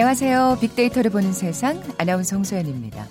안녕하세요. 0.00 0.58
빅데이터를 0.60 1.10
보는 1.10 1.32
세상 1.32 1.82
아나운서 1.98 2.36
홍소연입니다. 2.36 3.08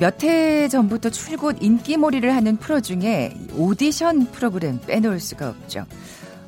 몇 0.00 0.24
해 0.24 0.66
전부터 0.66 1.10
줄곧 1.10 1.58
인기몰이를 1.60 2.34
하는 2.34 2.56
프로 2.56 2.80
중에 2.80 3.36
오디션 3.54 4.32
프로그램 4.32 4.80
빼놓을 4.80 5.20
수가 5.20 5.48
없죠. 5.48 5.86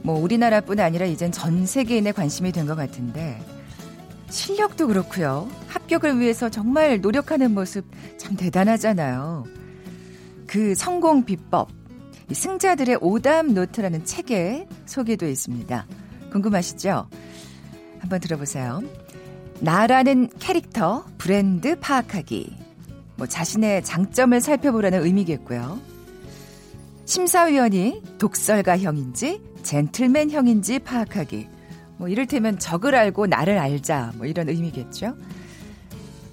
뭐 0.02 0.18
우리나라뿐 0.18 0.80
아니라 0.80 1.06
이젠 1.06 1.30
전 1.30 1.66
세계인의 1.66 2.14
관심이 2.14 2.50
된 2.50 2.66
것 2.66 2.74
같은데 2.74 3.40
실력도 4.28 4.88
그렇고요. 4.88 5.48
합격을 5.68 6.18
위해서 6.18 6.48
정말 6.48 7.00
노력하는 7.00 7.52
모습 7.54 7.84
참 8.18 8.34
대단하잖아요. 8.36 9.44
그 10.48 10.74
성공 10.74 11.24
비법 11.24 11.68
승자들의 12.32 12.98
오답 13.00 13.46
노트라는 13.46 14.04
책에 14.04 14.66
소개되어 14.84 15.28
있습니다. 15.28 15.86
궁금하시죠? 16.32 17.08
한번 18.00 18.18
들어보세요. 18.18 18.82
나라는 19.62 20.28
캐릭터, 20.40 21.04
브랜드 21.18 21.78
파악하기. 21.78 22.58
뭐 23.14 23.28
자신의 23.28 23.84
장점을 23.84 24.40
살펴보라는 24.40 25.04
의미겠고요. 25.04 25.78
심사위원이 27.04 28.02
독설가형인지 28.18 29.40
젠틀맨형인지 29.62 30.80
파악하기. 30.80 31.48
뭐 31.96 32.08
이를테면 32.08 32.58
적을 32.58 32.96
알고 32.96 33.28
나를 33.28 33.56
알자. 33.58 34.12
뭐 34.16 34.26
이런 34.26 34.48
의미겠죠. 34.48 35.16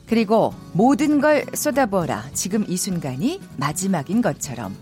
그리고 0.08 0.52
모든 0.74 1.22
걸 1.22 1.46
쏟아부어라. 1.54 2.32
지금 2.34 2.66
이 2.68 2.78
순간이 2.78 3.40
마지막인 3.58 4.24
것처럼. 4.24 4.76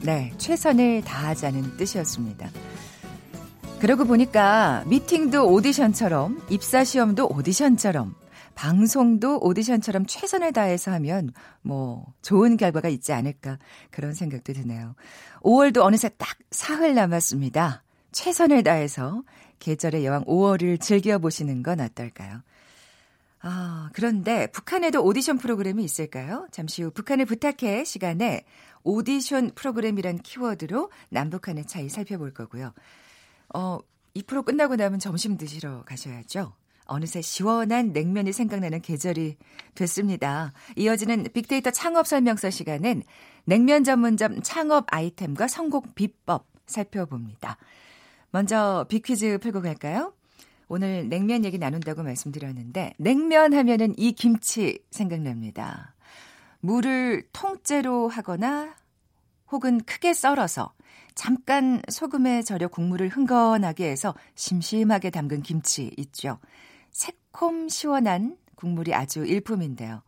네, 0.00 0.32
최선을 0.38 1.02
다하자는 1.04 1.76
뜻이었습니다. 1.76 2.48
그러고 3.86 4.04
보니까 4.04 4.82
미팅도 4.88 5.46
오디션처럼 5.46 6.42
입사 6.50 6.82
시험도 6.82 7.28
오디션처럼 7.28 8.16
방송도 8.56 9.38
오디션처럼 9.38 10.06
최선을 10.06 10.52
다해서 10.52 10.90
하면 10.94 11.30
뭐 11.62 12.04
좋은 12.20 12.56
결과가 12.56 12.88
있지 12.88 13.12
않을까 13.12 13.60
그런 13.92 14.12
생각도 14.12 14.54
드네요. 14.54 14.96
5월도 15.42 15.82
어느새 15.82 16.08
딱 16.08 16.36
사흘 16.50 16.96
남았습니다. 16.96 17.84
최선을 18.10 18.64
다해서 18.64 19.22
계절의 19.60 20.04
여왕 20.04 20.24
5월을 20.24 20.80
즐겨보시는 20.80 21.62
건 21.62 21.78
어떨까요? 21.78 22.42
아, 23.42 23.90
그런데 23.92 24.48
북한에도 24.48 25.04
오디션 25.04 25.38
프로그램이 25.38 25.84
있을까요? 25.84 26.48
잠시 26.50 26.82
후 26.82 26.90
북한을 26.90 27.24
부탁해 27.24 27.84
시간에 27.84 28.42
오디션 28.82 29.52
프로그램이란 29.54 30.18
키워드로 30.18 30.90
남북한의 31.10 31.68
차이 31.68 31.88
살펴볼 31.88 32.34
거고요. 32.34 32.72
어, 33.54 33.78
이 34.14 34.22
프로 34.22 34.42
끝나고 34.42 34.76
나면 34.76 34.98
점심 34.98 35.36
드시러 35.36 35.82
가셔야죠. 35.84 36.52
어느새 36.86 37.20
시원한 37.20 37.92
냉면이 37.92 38.32
생각나는 38.32 38.80
계절이 38.80 39.36
됐습니다. 39.74 40.52
이어지는 40.76 41.24
빅데이터 41.34 41.70
창업 41.70 42.06
설명서 42.06 42.50
시간은 42.50 43.02
냉면 43.44 43.84
전문점 43.84 44.40
창업 44.42 44.86
아이템과 44.88 45.48
성공 45.48 45.82
비법 45.94 46.46
살펴봅니다. 46.66 47.58
먼저 48.30 48.86
빅퀴즈 48.88 49.38
풀고 49.38 49.62
갈까요? 49.62 50.12
오늘 50.68 51.08
냉면 51.08 51.44
얘기 51.44 51.58
나눈다고 51.58 52.02
말씀드렸는데 52.02 52.94
냉면 52.98 53.54
하면은 53.54 53.94
이 53.96 54.12
김치 54.12 54.80
생각납니다. 54.90 55.94
물을 56.60 57.28
통째로 57.32 58.08
하거나 58.08 58.74
혹은 59.52 59.80
크게 59.80 60.12
썰어서 60.12 60.72
잠깐 61.14 61.82
소금에 61.88 62.42
절여 62.42 62.68
국물을 62.68 63.08
흥건하게 63.08 63.90
해서 63.90 64.14
심심하게 64.34 65.10
담근 65.10 65.42
김치 65.42 65.92
있죠. 65.96 66.38
새콤 66.90 67.68
시원한 67.68 68.36
국물이 68.54 68.94
아주 68.94 69.24
일품인데요. 69.24 70.02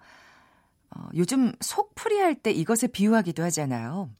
어, 0.90 1.08
요즘 1.14 1.52
속풀이 1.60 2.18
할 2.18 2.34
때 2.34 2.50
이것에 2.50 2.86
비유하기도 2.88 3.42
하잖아요. 3.44 4.10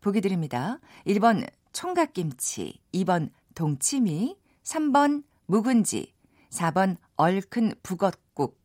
보기 0.00 0.20
드립니다. 0.20 0.78
1번 1.06 1.46
총각김치, 1.72 2.80
2번 2.94 3.30
동치미, 3.54 4.36
3번 4.64 5.24
묵은지, 5.46 6.12
4번 6.50 6.96
얼큰 7.16 7.74
북엇국. 7.82 8.64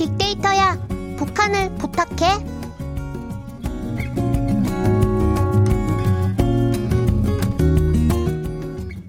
빅데이터야, 0.00 0.78
북한을 1.18 1.74
부탁해. 1.74 2.38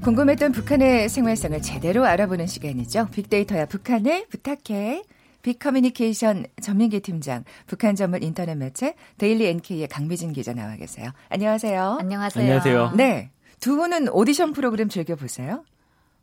궁금했던 0.04 0.52
북한의 0.52 1.08
생활상을 1.08 1.62
제대로 1.62 2.04
알아보는 2.04 2.46
시간이죠. 2.46 3.08
빅데이터야 3.14 3.68
북한을 3.68 4.28
부탁해. 4.28 5.04
빅커뮤니케이션 5.44 6.46
전민기 6.62 7.00
팀장, 7.00 7.46
북한 7.68 7.96
전문 7.96 8.22
인터넷 8.22 8.56
매체 8.56 8.96
데일리 9.18 9.48
NK의 9.48 9.88
강미진 9.88 10.34
기자 10.34 10.54
나와 10.54 10.76
계세요. 10.76 11.12
안녕하세요. 11.30 12.00
안녕하세요. 12.02 12.44
안녕하세요. 12.44 12.92
네. 12.98 13.30
두 13.62 13.78
분은 13.78 14.10
오디션 14.10 14.52
프로그램 14.52 14.90
즐겨 14.90 15.16
보세요? 15.16 15.64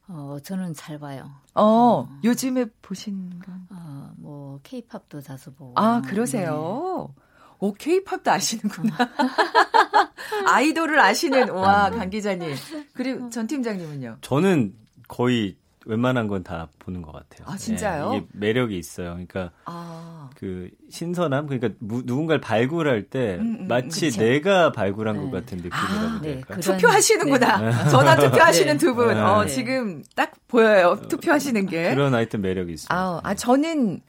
어, 0.09 0.39
저는 0.43 0.75
잘 0.75 0.99
봐요. 0.99 1.31
어, 1.55 1.63
어. 1.63 2.19
요즘에 2.25 2.67
보신 2.81 3.39
건? 3.41 3.67
어, 3.71 4.11
뭐, 4.17 4.61
케이팝도 4.63 5.21
자주 5.21 5.53
보고. 5.53 5.73
아, 5.77 6.01
그러세요? 6.01 7.13
네. 7.15 7.23
오, 7.61 7.73
케이팝도 7.75 8.31
아시는구나. 8.31 8.97
아이돌을 10.47 10.99
아시는, 10.99 11.51
와, 11.51 11.91
강 11.91 12.09
기자님. 12.09 12.55
그리고 12.95 13.29
전 13.31 13.47
팀장님은요? 13.47 14.19
저는 14.23 14.75
거의 15.09 15.57
웬만한 15.89 16.29
건 16.29 16.45
다 16.45 16.69
보는 16.79 17.03
것 17.03 17.13
같아요. 17.13 17.49
아, 17.51 17.57
진짜요? 17.57 18.11
네, 18.11 18.17
이게 18.19 18.27
매력이 18.33 18.79
있어요. 18.79 19.09
그러니까, 19.11 19.51
아. 19.65 20.29
그, 20.37 20.71
신선함? 20.91 21.47
그러니까, 21.47 21.71
무, 21.81 22.03
누군가를 22.05 22.41
발굴할 22.41 23.05
때, 23.05 23.37
음, 23.41 23.57
음, 23.61 23.69
마치 23.69 24.11
그쵸? 24.11 24.23
내가 24.23 24.71
발굴한 24.71 25.17
네. 25.17 25.23
것 25.23 25.31
같은 25.31 25.57
느낌이라고 25.57 26.07
아, 26.07 26.21
네, 26.23 26.41
그런, 26.43 26.61
투표하시는구나. 26.61 27.59
네. 27.85 27.91
전화 27.91 28.17
투표하시는 28.17 28.77
두 28.79 28.95
분. 28.95 29.09
네. 29.15 29.21
어, 29.21 29.47
지금 29.47 30.05
딱 30.15 30.33
보여요. 30.47 31.01
투표하시는 31.09 31.67
게. 31.67 31.91
그런 31.95 32.15
하여튼 32.15 32.43
매력이 32.43 32.73
있어요. 32.75 32.89
아, 32.91 33.21
아 33.25 33.35
저는 33.35 34.01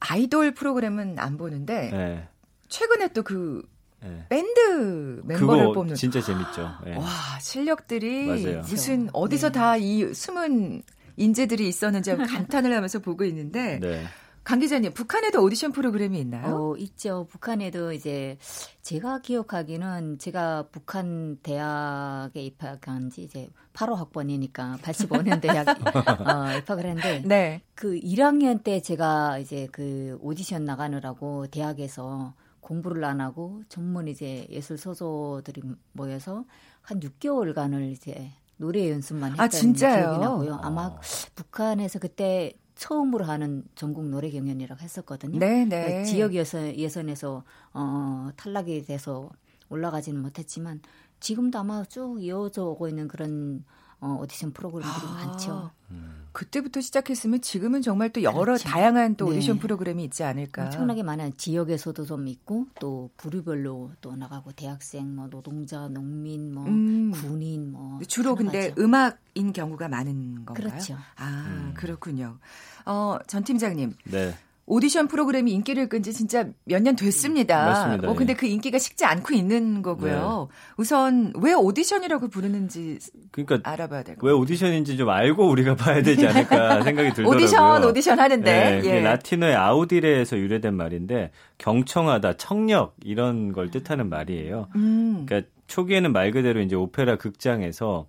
아이돌 0.00 0.54
프로그램은 0.54 1.18
안 1.18 1.36
보는데, 1.36 1.90
네. 1.92 2.28
최근에 2.68 3.08
또그 3.08 3.62
네. 4.02 4.24
밴드 4.30 5.20
멤버를 5.24 5.72
뽑는 5.74 5.94
진짜 5.94 6.20
재밌죠. 6.22 6.70
네. 6.84 6.96
와 6.96 7.06
실력들이 7.40 8.26
맞아요. 8.26 8.60
무슨 8.60 9.10
어디서 9.12 9.48
네. 9.48 9.58
다이 9.58 10.14
숨은 10.14 10.82
인재들이 11.20 11.68
있었는지 11.68 12.16
감탄을 12.16 12.74
하면서 12.74 12.98
보고 12.98 13.24
있는데 13.24 13.78
네. 13.82 14.04
강 14.42 14.58
기자님, 14.58 14.94
북한에도 14.94 15.42
오디션 15.42 15.70
프로그램이 15.70 16.18
있나요? 16.18 16.72
어, 16.72 16.76
있죠. 16.78 17.26
북한에도 17.30 17.92
이제 17.92 18.38
제가 18.80 19.20
기억하기는 19.20 20.18
제가 20.18 20.68
북한 20.72 21.36
대학에 21.42 22.42
입학한 22.42 23.10
지 23.10 23.22
이제 23.22 23.50
8호 23.74 23.94
학번이니까 23.96 24.78
85년 24.82 25.42
대학 25.42 25.68
어, 26.26 26.58
입학을 26.58 26.86
했는데 26.86 27.22
네. 27.26 27.62
그 27.74 28.00
1학년 28.00 28.64
때 28.64 28.80
제가 28.80 29.38
이제 29.38 29.68
그 29.72 30.18
오디션 30.22 30.64
나가느라고 30.64 31.46
대학에서 31.48 32.34
공부를 32.60 33.04
안 33.04 33.20
하고 33.20 33.62
전문 33.68 34.08
이제 34.08 34.46
예술 34.50 34.78
소조들이 34.78 35.62
모여서 35.92 36.44
한 36.80 36.98
6개월간을 37.00 37.92
이제 37.92 38.32
노래 38.60 38.90
연습만 38.90 39.40
아, 39.40 39.44
했던 39.44 39.70
아, 39.70 39.72
기억이 39.72 40.18
나고요. 40.18 40.60
아마 40.62 40.86
어. 40.88 41.00
북한에서 41.34 41.98
그때 41.98 42.52
처음으로 42.74 43.24
하는 43.24 43.64
전국 43.74 44.06
노래 44.06 44.30
경연이라고 44.30 44.80
했었거든요. 44.82 45.38
네, 45.38 45.64
네. 45.64 45.84
그러니까 45.84 46.04
지역 46.04 46.34
예선 46.34 46.76
예선에서 46.76 47.42
어 47.72 48.28
탈락이 48.36 48.84
돼서 48.84 49.30
올라가지는 49.70 50.20
못했지만 50.20 50.82
지금도 51.20 51.58
아마 51.58 51.84
쭉 51.84 52.22
이어져 52.22 52.64
오고 52.64 52.88
있는 52.88 53.08
그런 53.08 53.64
어 53.98 54.18
오디션 54.20 54.52
프로그램들이 54.52 55.06
아. 55.06 55.26
많죠. 55.26 55.70
음. 55.90 56.19
그때부터 56.32 56.80
시작했으면 56.80 57.40
지금은 57.40 57.82
정말 57.82 58.10
또 58.10 58.22
여러 58.22 58.40
그렇죠. 58.40 58.68
다양한 58.68 59.16
또 59.16 59.26
오디션 59.26 59.56
네. 59.56 59.60
프로그램이 59.60 60.04
있지 60.04 60.22
않을까. 60.22 60.64
엄청나게 60.64 61.02
많은 61.02 61.36
지역에서도 61.36 62.04
좀 62.04 62.28
있고 62.28 62.66
또 62.78 63.10
부류별로 63.16 63.92
또 64.00 64.14
나가고 64.14 64.52
대학생, 64.52 65.14
뭐 65.14 65.28
노동자, 65.28 65.88
농민, 65.88 66.54
뭐 66.54 66.64
음. 66.66 67.10
군인, 67.12 67.72
뭐 67.72 67.98
주로 68.06 68.34
근데 68.34 68.72
음악인 68.78 69.52
경우가 69.52 69.88
많은 69.88 70.44
건가요? 70.44 70.54
그렇죠. 70.54 70.96
아 71.16 71.46
음. 71.48 71.74
그렇군요. 71.74 72.38
어, 72.86 73.18
전 73.26 73.42
팀장님. 73.44 73.94
네. 74.04 74.34
오디션 74.70 75.08
프로그램이 75.08 75.52
인기를 75.52 75.88
끈 75.88 76.02
지 76.02 76.12
진짜 76.14 76.46
몇 76.64 76.80
년 76.82 76.94
됐습니다. 76.96 77.64
맞습니다. 77.66 78.06
뭐 78.06 78.14
근데 78.16 78.34
그 78.34 78.46
인기가 78.46 78.78
식지 78.78 79.04
않고 79.04 79.34
있는 79.34 79.82
거고요. 79.82 80.48
네. 80.50 80.56
우선 80.76 81.32
왜 81.42 81.52
오디션이라고 81.52 82.28
부르는지 82.28 82.98
그러니까 83.32 83.58
알아봐야 83.70 84.02
될것 84.04 84.22
왜 84.24 84.32
오디션인지 84.32 84.96
좀 84.96 85.08
알고 85.10 85.48
우리가 85.50 85.74
봐야 85.74 86.00
되지 86.02 86.26
않을까 86.26 86.82
생각이 86.84 87.10
들더라고요. 87.10 87.36
오디션 87.36 87.84
오디션 87.84 88.20
하는데 88.20 88.80
네, 88.80 88.82
예. 88.84 89.00
라틴어의 89.00 89.54
audire에서 89.56 90.38
유래된 90.38 90.74
말인데 90.74 91.32
경청하다, 91.58 92.36
청력 92.36 92.94
이런 93.04 93.52
걸 93.52 93.70
뜻하는 93.70 94.08
말이에요. 94.08 94.68
음. 94.76 95.26
그러니까 95.26 95.50
초기에는 95.66 96.12
말 96.12 96.30
그대로 96.30 96.60
이제 96.60 96.76
오페라 96.76 97.16
극장에서 97.16 98.06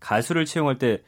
가수를 0.00 0.44
채용할 0.44 0.78
때 0.78 1.02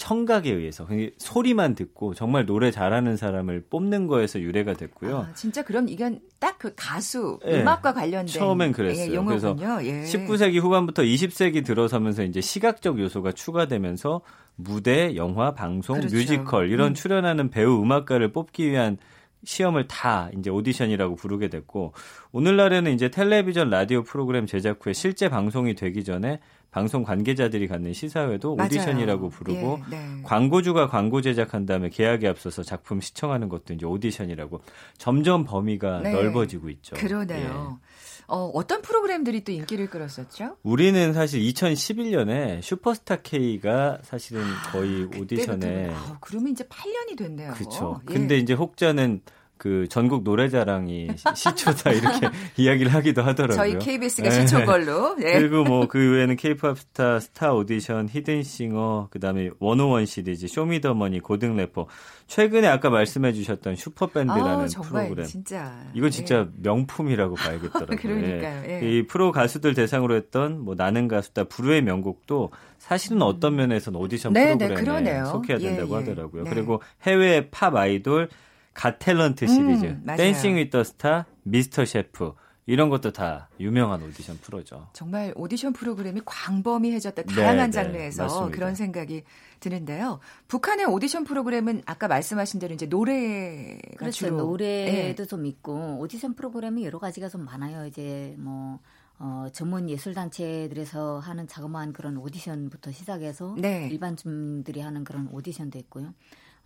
청각에 0.00 0.50
의해서 0.50 0.86
소리만 1.18 1.74
듣고 1.74 2.14
정말 2.14 2.46
노래 2.46 2.70
잘하는 2.70 3.16
사람을 3.16 3.66
뽑는 3.70 4.06
거에서 4.06 4.40
유래가 4.40 4.72
됐고요. 4.72 5.18
아, 5.18 5.32
진짜 5.34 5.62
그럼 5.62 5.88
이건 5.88 6.20
딱 6.38 6.50
그 6.60 6.74
가수 6.76 7.38
네. 7.42 7.62
음악과 7.62 7.94
관련된 7.94 8.26
처음엔 8.26 8.72
그랬어요. 8.72 9.14
예, 9.14 9.24
그래서 9.24 9.56
예. 9.82 10.02
19세기 10.02 10.60
후반부터 10.60 11.02
20세기 11.02 11.64
들어서면서 11.64 12.22
이제 12.22 12.42
시각적 12.42 13.00
요소가 13.00 13.32
추가되면서 13.32 14.20
무대, 14.56 15.16
영화, 15.16 15.54
방송, 15.54 15.96
그렇죠. 15.96 16.14
뮤지컬 16.14 16.70
이런 16.70 16.88
음. 16.88 16.94
출연하는 16.94 17.48
배우 17.48 17.82
음악가를 17.82 18.32
뽑기 18.32 18.70
위한 18.70 18.98
시험을 19.42 19.88
다 19.88 20.28
이제 20.36 20.50
오디션이라고 20.50 21.14
부르게 21.14 21.48
됐고 21.48 21.94
오늘날에는 22.32 22.92
이제 22.92 23.10
텔레비전 23.10 23.70
라디오 23.70 24.02
프로그램 24.02 24.44
제작 24.44 24.84
후에 24.84 24.92
실제 24.92 25.30
방송이 25.30 25.74
되기 25.74 26.04
전에 26.04 26.40
방송 26.70 27.02
관계자들이 27.02 27.66
갖는 27.66 27.92
시사회도 27.92 28.56
맞아요. 28.56 28.66
오디션이라고 28.66 29.28
부르고 29.28 29.80
예, 29.92 29.96
네. 29.96 30.22
광고주가 30.22 30.88
광고 30.88 31.20
제작한 31.20 31.66
다음에 31.66 31.88
계약에 31.88 32.28
앞서서 32.28 32.62
작품 32.62 33.00
시청하는 33.00 33.48
것도 33.48 33.74
이제 33.74 33.86
오디션이라고 33.86 34.60
점점 34.96 35.44
범위가 35.44 36.00
네. 36.00 36.12
넓어지고 36.12 36.70
있죠. 36.70 36.94
그러네요. 36.96 37.78
예. 37.80 37.90
어, 38.28 38.48
어떤 38.54 38.80
프로그램들이 38.80 39.42
또 39.42 39.50
인기를 39.50 39.90
끌었었죠? 39.90 40.56
우리는 40.62 41.12
사실 41.12 41.40
2011년에 41.40 42.62
슈퍼스타 42.62 43.16
K가 43.22 43.98
사실은 44.02 44.44
거의 44.70 45.08
아, 45.12 45.18
오디션에 45.18 45.90
아, 45.92 46.16
그러면 46.20 46.52
이제 46.52 46.62
8년이 46.64 47.18
됐네요. 47.18 47.52
그렇죠. 47.54 48.00
예. 48.08 48.14
근데 48.14 48.38
이제 48.38 48.54
혹자는 48.54 49.22
그 49.60 49.86
전국 49.90 50.22
노래자랑이 50.22 51.08
시초다 51.34 51.90
이렇게 51.92 52.30
이야기를 52.56 52.94
하기도 52.94 53.20
하더라고요. 53.22 53.56
저희 53.56 53.78
KBS가 53.78 54.30
네. 54.30 54.46
시초 54.46 54.64
걸로. 54.64 55.14
네. 55.16 55.38
그리고 55.38 55.62
뭐 55.64 55.90
그 55.90 55.98
외에는 56.12 56.36
K-팝 56.36 56.78
스타, 56.78 57.18
스타 57.18 57.52
오디션, 57.52 58.08
히든싱어, 58.08 59.08
그다음에 59.10 59.50
원오원 59.58 60.06
시리즈, 60.06 60.46
쇼미더머니, 60.46 61.18
고등 61.18 61.56
래퍼. 61.56 61.88
최근에 62.28 62.68
아까 62.68 62.90
말씀해 62.90 63.32
주셨던 63.32 63.74
슈퍼밴드라는 63.74 64.68
아, 64.76 64.80
프로그램. 64.82 65.26
진짜. 65.26 65.84
이건 65.94 66.12
진짜 66.12 66.44
네. 66.44 66.50
명품이라고 66.62 67.34
봐야겠더라고요. 67.34 67.96
그러니까요. 67.98 68.62
예. 68.68 68.80
이 68.88 69.06
프로 69.08 69.32
가수들 69.32 69.74
대상으로 69.74 70.14
했던 70.14 70.60
뭐 70.60 70.76
나는 70.76 71.08
가수다 71.08 71.44
불후의 71.44 71.82
명곡도 71.82 72.52
사실은 72.78 73.20
어떤 73.22 73.56
면에서는 73.56 73.98
오디션 73.98 74.32
네, 74.32 74.54
네 74.54 74.68
프로그램에 74.68 75.12
네, 75.12 75.24
속해야 75.24 75.58
된다고 75.58 75.94
예, 75.94 75.96
예. 75.96 76.00
하더라고요. 76.00 76.44
네. 76.44 76.50
그리고 76.50 76.80
해외 77.02 77.50
팝 77.50 77.74
아이돌 77.74 78.28
갓탤런트 78.74 79.46
시리즈, 79.46 79.84
음, 79.86 80.06
댄싱 80.16 80.56
위드 80.56 80.74
더 80.74 80.84
스타, 80.84 81.26
마스터 81.42 81.84
셰프 81.84 82.34
이런 82.66 82.88
것도 82.88 83.10
다 83.10 83.48
유명한 83.58 84.00
오디션 84.02 84.38
프로죠. 84.38 84.88
정말 84.92 85.32
오디션 85.34 85.72
프로그램이 85.72 86.20
광범위해졌다. 86.24 87.22
네, 87.22 87.34
다양한 87.34 87.70
네, 87.70 87.74
장르에서 87.74 88.46
네, 88.46 88.52
그런 88.52 88.76
생각이 88.76 89.24
드는데요. 89.58 90.20
북한의 90.46 90.86
오디션 90.86 91.24
프로그램은 91.24 91.82
아까 91.84 92.06
말씀하신 92.06 92.60
대로 92.60 92.72
이제 92.72 92.86
노래가 92.86 93.80
그렇죠. 93.96 94.26
주로 94.26 94.36
노래도 94.36 95.22
네. 95.24 95.26
좀 95.26 95.46
있고 95.46 95.98
오디션 95.98 96.34
프로그램이 96.34 96.84
여러 96.84 97.00
가지가 97.00 97.28
좀 97.28 97.44
많아요. 97.44 97.86
이제 97.86 98.36
뭐 98.38 98.78
어, 99.18 99.48
전문 99.52 99.90
예술 99.90 100.14
단체들에서 100.14 101.18
하는 101.18 101.46
자그마한 101.46 101.92
그런 101.92 102.16
오디션부터 102.18 102.92
시작해서 102.92 103.54
네. 103.58 103.88
일반 103.90 104.16
주민들이 104.16 104.80
하는 104.80 105.04
그런 105.04 105.28
오디션도 105.32 105.78
있고요. 105.80 106.14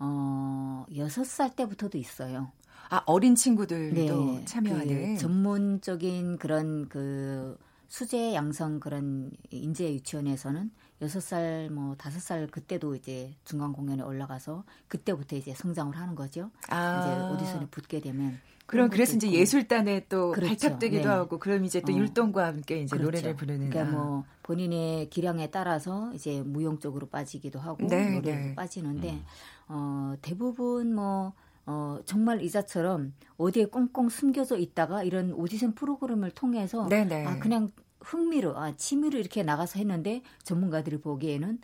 어, 0.05 0.87
6살 0.91 1.57
때부터도 1.57 1.99
있어요. 1.99 2.53
아, 2.91 3.03
어린 3.07 3.35
친구들도 3.35 4.25
네, 4.39 4.45
참여하는 4.45 5.15
그 5.15 5.21
전문적인 5.21 6.39
그런 6.39 6.89
그 6.89 7.57
수제 7.89 8.35
양성 8.35 8.81
그런 8.81 9.31
인재 9.51 9.93
유치원에서는 9.93 10.71
6살 11.01 11.71
뭐 11.71 11.95
5살 11.97 12.51
그때도 12.51 12.95
이제 12.95 13.35
중간 13.45 13.73
공연에 13.73 14.03
올라가서 14.03 14.65
그때부터 14.89 15.37
이제 15.37 15.55
성장을 15.55 15.97
하는 15.97 16.15
거죠. 16.15 16.51
아. 16.69 17.01
이제 17.01 17.45
오디션에 17.45 17.67
붙게 17.71 18.01
되면 18.01 18.39
그럼 18.67 18.89
그래서 18.91 19.17
이제 19.17 19.31
예술단에 19.31 20.07
또 20.09 20.33
그렇죠. 20.33 20.69
발탁되기도 20.69 21.03
네. 21.03 21.09
하고 21.09 21.39
그럼 21.39 21.65
이제 21.65 21.81
또 21.81 21.93
어. 21.93 21.97
율동과 21.97 22.47
함께 22.47 22.81
이제 22.81 22.97
그렇죠. 22.97 23.05
노래를 23.05 23.37
부르는 23.37 23.71
그러니까 23.71 23.97
뭐 23.97 24.25
본인의 24.43 25.11
기량에 25.11 25.51
따라서 25.51 26.11
이제 26.15 26.43
무용 26.43 26.79
쪽으로 26.79 27.09
빠지기도 27.09 27.59
하고 27.59 27.87
네, 27.87 28.11
노래로 28.11 28.37
네. 28.37 28.55
빠지는데 28.55 29.13
음. 29.13 29.25
어 29.69 30.15
대부분 30.23 30.95
뭐 30.95 31.35
어, 31.67 31.99
정말 32.05 32.43
이자처럼 32.43 33.15
어디에 33.37 33.67
꽁꽁 33.67 34.09
숨겨져 34.09 34.59
있다가 34.59 35.03
이런 35.03 35.33
오디션 35.33 35.75
프로그램을 35.75 36.31
통해서 36.31 36.89
네네. 36.89 37.27
아, 37.27 37.39
그냥 37.39 37.71
흥미로, 38.01 38.57
아, 38.59 38.77
취미로 38.77 39.19
이렇게 39.19 39.43
나가서 39.43 39.79
했는데 39.79 40.23
전문가들이 40.43 40.99
보기에는 41.01 41.59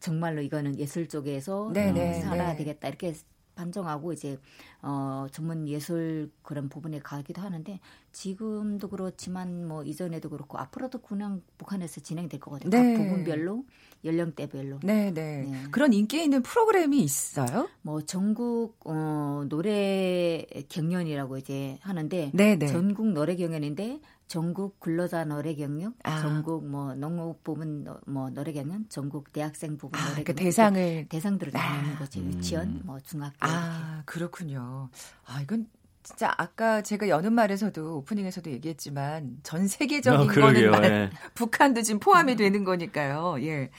정말로 0.00 0.42
이거는 0.42 0.78
예술 0.78 1.08
쪽에서 1.08 1.68
어, 1.68 1.72
살아야 1.72 2.56
되겠다 2.56 2.88
이렇게 2.88 3.14
반정하고 3.54 4.12
이제 4.12 4.38
어 4.82 5.26
전문 5.32 5.68
예술 5.68 6.30
그런 6.42 6.68
부분에 6.68 6.98
가기도 7.00 7.42
하는데 7.42 7.80
지금도 8.12 8.88
그렇지만 8.88 9.66
뭐 9.66 9.82
이전에도 9.82 10.28
그렇고 10.28 10.58
앞으로도 10.58 10.98
그냥 10.98 11.42
북한에서 11.58 12.00
진행될 12.00 12.40
거거든요. 12.40 12.70
네. 12.70 12.94
각 12.94 13.04
부분별로 13.04 13.64
연령대별로. 14.04 14.80
네, 14.82 15.10
네, 15.12 15.46
네. 15.48 15.62
그런 15.70 15.92
인기 15.92 16.22
있는 16.22 16.42
프로그램이 16.42 17.02
있어요? 17.02 17.68
뭐 17.82 18.02
전국 18.02 18.76
어 18.84 19.44
노래 19.48 20.44
경연이라고 20.68 21.38
이제 21.38 21.78
하는데 21.80 22.30
네네. 22.34 22.56
네. 22.56 22.66
전국 22.66 23.08
노래 23.12 23.36
경연인데 23.36 24.00
전국 24.34 24.80
근로자 24.80 25.24
노래 25.24 25.54
경연, 25.54 25.94
아. 26.02 26.20
전국 26.20 26.66
뭐 26.66 26.92
농업 26.96 27.44
부분 27.44 27.86
뭐 28.04 28.30
노래 28.30 28.52
경연, 28.52 28.86
전국 28.88 29.32
대학생 29.32 29.78
부분 29.78 30.00
아, 30.00 30.08
노래 30.10 30.24
그 30.24 30.34
대상을 30.34 31.06
대상들을 31.08 31.52
나누는 31.52 31.94
거지 31.94 32.18
음. 32.18 32.32
유치원, 32.32 32.80
뭐 32.82 32.98
중학교. 32.98 33.36
아 33.38 33.92
이렇게. 33.94 34.02
그렇군요. 34.06 34.88
아 35.24 35.40
이건 35.40 35.68
진짜 36.02 36.34
아까 36.36 36.82
제가 36.82 37.08
여는 37.08 37.32
말에서도 37.32 37.98
오프닝에서도 37.98 38.50
얘기했지만 38.50 39.38
전 39.44 39.68
세계적인 39.68 40.28
어, 40.28 40.32
거는 40.32 40.70
말, 40.72 40.84
예. 40.84 41.10
북한도 41.34 41.82
지금 41.82 42.00
포함이 42.00 42.34
되는 42.34 42.64
거니까요. 42.64 43.36
예. 43.42 43.70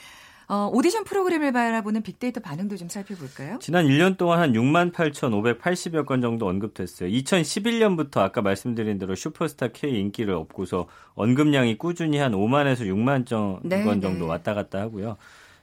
어, 0.47 0.69
오디션 0.71 1.03
프로그램을 1.05 1.51
바라보는 1.51 2.03
빅데이터 2.03 2.39
반응도 2.39 2.77
좀 2.77 2.87
살펴볼까요? 2.87 3.57
지난 3.59 3.85
1년 3.87 4.17
동안 4.17 4.39
한 4.39 4.53
6만 4.53 4.91
8,580여 4.93 6.05
건 6.05 6.21
정도 6.21 6.47
언급됐어요. 6.47 7.09
2011년부터 7.09 8.19
아까 8.19 8.41
말씀드린 8.41 8.97
대로 8.97 9.15
슈퍼스타 9.15 9.69
K 9.69 9.99
인기를 9.99 10.33
얻고서 10.35 10.87
언급량이 11.15 11.77
꾸준히 11.77 12.17
한 12.17 12.33
5만에서 12.33 12.81
6만 12.81 13.27
건 13.29 13.59
네, 13.63 13.83
정도 13.83 14.25
네. 14.25 14.25
왔다 14.25 14.53
갔다 14.53 14.79
하고요. 14.81 15.17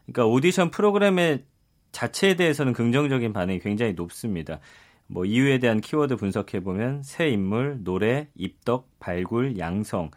그러니까 0.07 0.27
오디션 0.27 0.71
프로그램의 0.71 1.45
자체에 1.93 2.35
대해서는 2.35 2.73
긍정적인 2.73 3.33
반응이 3.33 3.61
굉장히 3.61 3.93
높습니다. 3.93 4.59
뭐 5.07 5.25
이유에 5.25 5.59
대한 5.59 5.81
키워드 5.81 6.17
분석해 6.17 6.61
보면 6.61 7.03
새 7.03 7.29
인물, 7.29 7.79
노래, 7.85 8.29
입덕, 8.35 8.89
발굴, 8.99 9.59
양성 9.59 10.11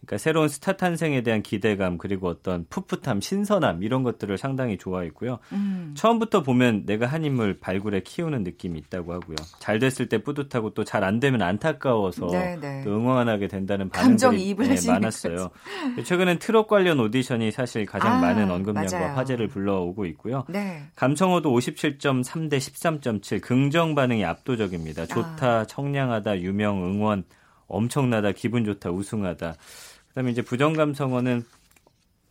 그러니까 0.00 0.18
새로운 0.18 0.48
스타 0.48 0.72
탄생에 0.76 1.22
대한 1.22 1.42
기대감 1.42 1.98
그리고 1.98 2.28
어떤 2.28 2.64
풋풋함, 2.70 3.20
신선함 3.20 3.82
이런 3.82 4.02
것들을 4.04 4.38
상당히 4.38 4.78
좋아했고요. 4.78 5.38
음. 5.52 5.92
처음부터 5.96 6.42
보면 6.42 6.86
내가 6.86 7.06
한 7.06 7.24
인물 7.24 7.58
발굴에 7.58 8.00
키우는 8.04 8.42
느낌이 8.44 8.78
있다고 8.78 9.12
하고요. 9.12 9.36
잘 9.58 9.78
됐을 9.78 10.08
때 10.08 10.18
뿌듯하고 10.22 10.70
또 10.74 10.84
잘 10.84 11.04
안 11.04 11.20
되면 11.20 11.42
안타까워서 11.42 12.26
네네. 12.28 12.56
네. 12.60 12.82
또 12.84 12.90
응원하게 12.96 13.48
된다는 13.48 13.88
반응들이 13.90 14.54
네, 14.56 14.92
많았어요. 14.92 15.50
최근엔 16.04 16.38
트롯 16.38 16.68
관련 16.68 16.98
오디션이 17.00 17.50
사실 17.50 17.84
가장 17.86 18.14
아, 18.14 18.20
많은 18.20 18.50
언급량과 18.50 18.98
맞아요. 18.98 19.16
화제를 19.16 19.48
불러오고 19.48 20.06
있고요. 20.06 20.44
네. 20.48 20.84
감청어도 20.94 21.50
57.3 21.52 22.48
대 22.50 22.58
13.7 22.58 23.40
긍정 23.40 23.94
반응이 23.94 24.24
압도적입니다. 24.24 25.06
좋다, 25.06 25.46
아. 25.60 25.64
청량하다, 25.66 26.40
유명, 26.40 26.82
응원 26.84 27.24
엄청나다, 27.68 28.32
기분 28.32 28.64
좋다, 28.64 28.90
우승하다. 28.90 29.54
그다음에 30.08 30.30
이제 30.30 30.42
부정 30.42 30.72
감성어는 30.72 31.44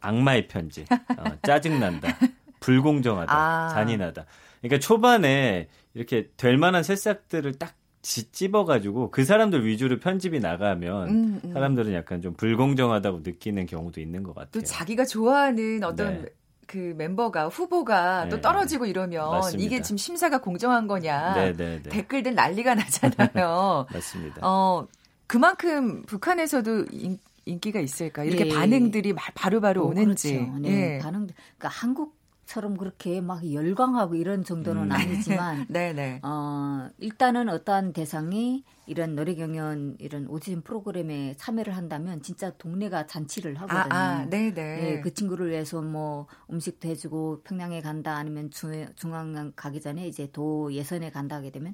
악마의 0.02 0.48
편지, 0.48 0.86
어, 1.18 1.24
짜증난다, 1.44 2.18
불공정하다, 2.60 3.34
아. 3.34 3.70
잔인하다. 3.70 4.26
그러니까 4.62 4.80
초반에 4.80 5.70
이렇게 5.94 6.30
될 6.38 6.58
만한 6.58 6.84
새싹들을 6.84 7.54
딱 7.54 7.76
찝어가지고 8.02 9.12
그 9.12 9.26
사람들 9.26 9.66
위주로 9.66 10.00
편집이 10.00 10.40
나가면 10.40 11.10
음, 11.10 11.42
음. 11.44 11.54
사람들은 11.54 11.94
약간 11.94 12.22
좀 12.22 12.34
불공정하다고 12.36 13.22
느끼는 13.24 13.66
경우도 13.66 14.00
있는 14.00 14.24
것 14.24 14.34
같아요. 14.34 14.50
또 14.52 14.62
자기가 14.62 15.06
좋아하는 15.06 15.84
어떤 15.84 16.22
네. 16.22 16.30
그 16.68 16.94
멤버가 16.98 17.48
후보가 17.48 18.26
네. 18.26 18.30
또 18.30 18.42
떨어지고 18.42 18.86
이러면 18.86 19.30
맞습니다. 19.32 19.66
이게 19.66 19.82
지금 19.82 19.98
심사가 19.98 20.40
공정한 20.40 20.88
거냐 20.88 21.34
네, 21.34 21.54
네, 21.54 21.82
네. 21.82 21.90
댓글들 21.90 22.36
난리가 22.36 22.76
나잖아요. 22.76 23.88
맞습니다. 23.92 24.42
어 24.42 24.88
그만큼 25.28 26.04
북한에서도 26.04 26.86
인, 26.92 27.20
인기가 27.46 27.80
있을까 27.80 28.24
이렇게 28.24 28.46
네. 28.46 28.50
반응들이 28.50 29.14
바로바로 29.14 29.62
바로 29.62 29.84
어, 29.84 29.88
오는지 29.90 30.34
그렇죠. 30.34 30.60
네. 30.60 30.96
예. 30.96 30.98
반응 31.00 31.28
그러니까 31.28 31.68
한국 31.70 32.18
처럼 32.46 32.78
그렇게 32.78 33.20
막 33.20 33.52
열광하고 33.52 34.16
이런 34.16 34.44
정도는 34.44 34.84
음. 34.84 34.92
아니지만 34.92 35.66
네네. 35.68 36.22
어 36.24 36.90
일단은 36.98 37.50
어떠한 37.50 37.92
대상이 37.92 38.64
이런 38.86 39.16
노래 39.16 39.36
경연 39.36 39.98
이런 40.00 40.28
오디션 40.28 40.62
프로그램에 40.62 41.36
참여를 41.38 41.76
한다면 41.76 42.22
진짜 42.22 42.52
동네가 42.58 43.06
잔치를 43.06 43.56
하거든요. 43.56 43.94
아, 43.94 44.22
아 44.22 44.26
네네. 44.30 44.54
네, 44.54 45.02
그 45.02 45.14
친구를 45.14 45.50
위해서 45.50 45.82
뭐 45.82 46.28
음식도 46.50 46.88
해주고 46.88 47.42
평양에 47.44 47.82
간다 47.82 48.16
아니면 48.16 48.50
중앙 48.96 49.52
가기 49.58 49.82
전에 49.82 50.08
이제 50.08 50.32
도 50.32 50.74
예선에 50.74 51.12
간다 51.12 51.36
하게 51.36 51.52
되면 51.52 51.74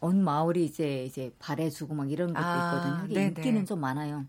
온 0.00 0.22
마을이 0.24 0.64
이제 0.64 1.04
이제 1.04 1.32
발해주고 1.38 1.94
막 1.94 2.10
이런 2.10 2.32
것도 2.32 2.44
아, 2.44 3.04
있거든요. 3.04 3.20
인기는 3.20 3.66
좀 3.66 3.80
많아요. 3.80 4.24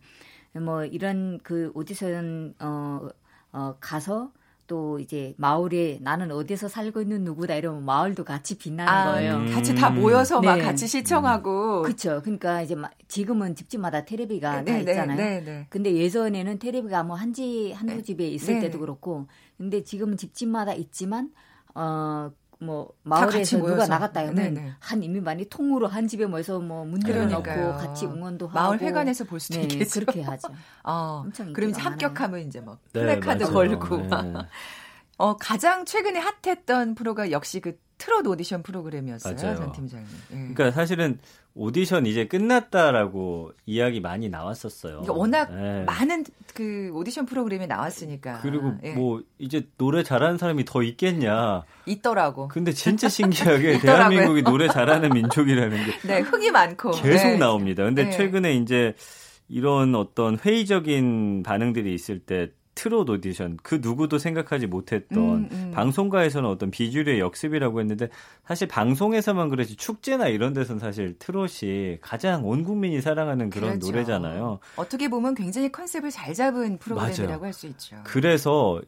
뭐 0.54 0.86
이런 0.86 1.40
그 1.44 1.72
오디션 1.74 2.56
어, 2.60 3.08
어 3.54 3.76
가서 3.80 4.32
또 4.72 5.00
이제 5.00 5.34
마을에 5.38 6.00
나는 6.02 6.32
어디서 6.32 6.70
살고 6.70 7.02
있는 7.02 7.26
누구다 7.26 7.56
이러면 7.56 7.84
마을도 7.84 8.24
같이 8.24 8.58
빛나는 8.58 8.90
아, 8.90 9.12
거예요. 9.12 9.36
음. 9.36 9.52
같이 9.52 9.76
다 9.76 9.90
모여서 9.90 10.40
네. 10.40 10.48
막 10.48 10.60
같이 10.60 10.88
시청하고. 10.88 11.82
그렇죠. 11.82 12.22
그러니까 12.22 12.62
이제 12.62 12.78
지금은 13.10 13.56
집집마다 13.56 14.06
테레비가 14.06 14.62
네, 14.62 14.72
다 14.72 14.74
네, 14.78 14.80
있잖아요. 14.80 15.18
네, 15.18 15.42
네, 15.44 15.68
근데 15.70 15.94
예전에는 15.94 16.60
테레비가 16.60 17.04
뭐 17.04 17.18
한지 17.18 17.74
한두 17.74 17.96
네. 17.96 18.02
집에 18.02 18.28
있을 18.30 18.56
네. 18.56 18.60
때도 18.62 18.80
그렇고, 18.80 19.28
근데 19.58 19.84
지금은 19.84 20.16
집집마다 20.16 20.74
있지만 20.74 21.32
어 21.76 22.32
뭐 22.62 22.94
마을에서 23.02 23.58
누가 23.58 23.88
나갔다 23.88 24.22
하면 24.22 24.36
네네. 24.36 24.74
한 24.80 25.02
인민반이 25.02 25.46
통으로 25.46 25.88
한 25.88 26.08
집에 26.08 26.28
모여서 26.28 26.60
뭐 26.60 26.86
문들을 26.86 27.28
넣고 27.30 27.76
같이 27.78 28.06
응원도 28.06 28.48
하고 28.50 28.60
마을 28.60 28.80
회관에서 28.80 29.24
볼 29.24 29.40
수도 29.40 29.58
네, 29.58 29.64
있겠죠. 29.64 30.00
그렇게 30.00 30.22
하죠. 30.22 30.50
어, 30.84 31.26
그럼 31.54 31.72
이제 31.72 31.82
합격하면 31.82 32.42
이제 32.42 32.62
막 32.62 32.78
네, 32.94 33.02
플래카드 33.02 33.46
네, 33.46 33.50
걸고 33.50 33.98
네. 33.98 34.34
어 35.22 35.38
가장 35.38 35.86
최근에 35.86 36.20
핫했던 36.20 36.96
프로가 36.96 37.30
역시 37.30 37.60
그 37.60 37.78
트롯 38.00 38.26
오디션 38.26 38.64
프로그램이었어요, 38.64 39.36
맞아요. 39.36 39.56
전 39.56 39.72
팀장님. 39.72 40.08
예. 40.32 40.36
그러니까 40.36 40.72
사실은 40.72 41.20
오디션 41.54 42.08
이제 42.08 42.26
끝났다라고 42.26 43.52
이야기 43.68 44.00
많이 44.00 44.30
나왔었어요. 44.30 45.02
그러니까 45.02 45.14
워낙 45.14 45.50
예. 45.52 45.84
많은 45.84 46.26
그 46.56 46.90
오디션 46.96 47.28
프로그램에 47.28 47.68
나왔으니까. 47.68 48.40
그리고 48.42 48.74
예. 48.82 48.94
뭐 48.94 49.22
이제 49.38 49.68
노래 49.78 50.02
잘하는 50.02 50.40
사람이 50.40 50.66
더 50.66 50.82
있겠냐. 50.82 51.66
있더라고. 51.86 52.48
근데 52.48 52.72
진짜 52.72 53.08
신기하게 53.08 53.78
대한민국이 53.86 54.42
노래 54.42 54.68
잘하는 54.68 55.12
민족이라는 55.14 55.78
게 55.86 56.08
네, 56.08 56.20
흥이 56.22 56.50
많고 56.50 56.92
계속 56.92 57.28
네. 57.28 57.38
나옵니다. 57.38 57.84
근데 57.84 58.06
네. 58.06 58.10
최근에 58.10 58.56
이제 58.56 58.96
이런 59.48 59.94
어떤 59.94 60.40
회의적인 60.40 61.44
반응들이 61.44 61.94
있을 61.94 62.18
때 62.18 62.50
트롯 62.82 63.08
오디션 63.08 63.60
그 63.62 63.78
누구도 63.80 64.18
생각하지 64.18 64.66
못했던 64.66 65.20
음, 65.20 65.50
음. 65.52 65.72
방송가에서는 65.72 66.50
어떤 66.50 66.72
비주류의 66.72 67.20
역습이라고 67.20 67.80
했는데 67.80 68.10
사실 68.44 68.68
방송에서만 68.68 69.50
그렇지 69.50 69.76
축제나 69.76 70.30
이런 70.30 70.54
데서는 70.54 70.80
사실 70.80 71.16
트롯이 71.20 72.00
가장 72.02 72.44
온 72.44 72.64
국민이 72.64 73.00
사랑하는 73.00 73.52
그런 73.52 73.78
그렇죠. 73.78 73.86
노래잖아요. 73.86 74.58
어떻게 74.78 75.10
보면 75.10 75.36
굉장히 75.36 75.72
컨셉을 75.72 76.10
잘 76.10 76.34
잡은 76.34 76.80
프로그램이라고 76.80 77.46
할 77.46 77.54
수 77.54 77.68
있죠. 77.68 77.98
그래서 78.04 78.82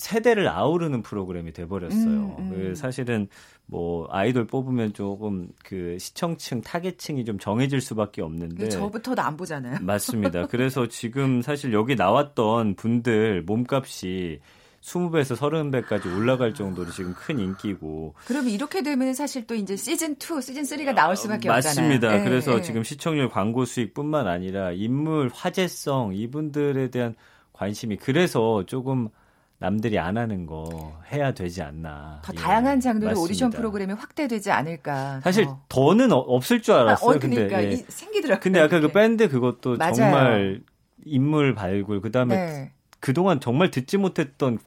세대를 0.00 0.48
아우르는 0.48 1.02
프로그램이 1.02 1.52
돼버렸어요. 1.52 2.00
음, 2.00 2.36
음. 2.38 2.50
그 2.50 2.74
사실은 2.74 3.28
뭐 3.66 4.08
아이돌 4.10 4.46
뽑으면 4.46 4.94
조금 4.94 5.48
그 5.64 5.96
시청층 5.98 6.60
타겟층이 6.62 7.24
좀 7.24 7.38
정해질 7.38 7.80
수밖에 7.80 8.22
없는데 8.22 8.68
저부터도 8.70 9.20
안 9.22 9.36
보잖아요. 9.36 9.78
맞습니다. 9.82 10.46
그래서 10.46 10.88
지금 10.88 11.42
사실 11.42 11.72
여기 11.72 11.94
나왔던 11.94 12.74
분들 12.74 13.42
몸값이 13.42 14.40
20배에서 14.80 15.36
30배까지 15.36 16.06
올라갈 16.16 16.54
정도로 16.54 16.90
지금 16.90 17.12
큰 17.14 17.38
인기고. 17.38 18.14
그럼 18.24 18.48
이렇게 18.48 18.82
되면 18.82 19.12
사실 19.12 19.46
또 19.46 19.54
이제 19.54 19.76
시즌 19.76 20.12
2, 20.12 20.40
시즌 20.40 20.62
3가 20.62 20.94
나올 20.94 21.16
수밖에 21.16 21.50
어, 21.50 21.52
없잖아요. 21.52 21.88
맞습니다. 21.88 22.16
네, 22.16 22.24
그래서 22.24 22.56
네. 22.56 22.62
지금 22.62 22.82
시청률 22.82 23.28
광고 23.28 23.66
수익뿐만 23.66 24.26
아니라 24.26 24.72
인물 24.72 25.30
화제성 25.32 26.14
이분들에 26.14 26.88
대한 26.88 27.14
관심이 27.52 27.96
그래서 27.98 28.64
조금 28.64 29.10
남들이 29.60 29.98
안 29.98 30.16
하는 30.16 30.46
거 30.46 30.98
해야 31.12 31.32
되지 31.32 31.60
않나. 31.62 32.22
더 32.24 32.32
예, 32.32 32.36
다양한 32.36 32.80
장르의 32.80 33.14
오디션 33.14 33.50
프로그램이 33.50 33.92
확대되지 33.92 34.50
않을까. 34.50 35.20
사실 35.20 35.46
더. 35.68 35.90
는 35.90 36.12
없을 36.12 36.62
줄 36.62 36.74
알았어요. 36.74 37.10
아, 37.10 37.14
어, 37.14 37.18
그러니까 37.18 37.56
근데 37.56 37.72
예. 37.72 37.76
생기더라고요. 37.88 38.40
근데 38.40 38.60
아까 38.60 38.80
그 38.80 38.88
밴드 38.92 39.28
그것도 39.28 39.76
맞아요. 39.76 39.94
정말 39.94 40.60
인물 41.04 41.54
발굴 41.54 42.00
그다음에 42.00 42.36
네. 42.36 42.72
그동안 43.00 43.40
정말 43.40 43.70
듣지 43.70 43.98
못했던 43.98 44.58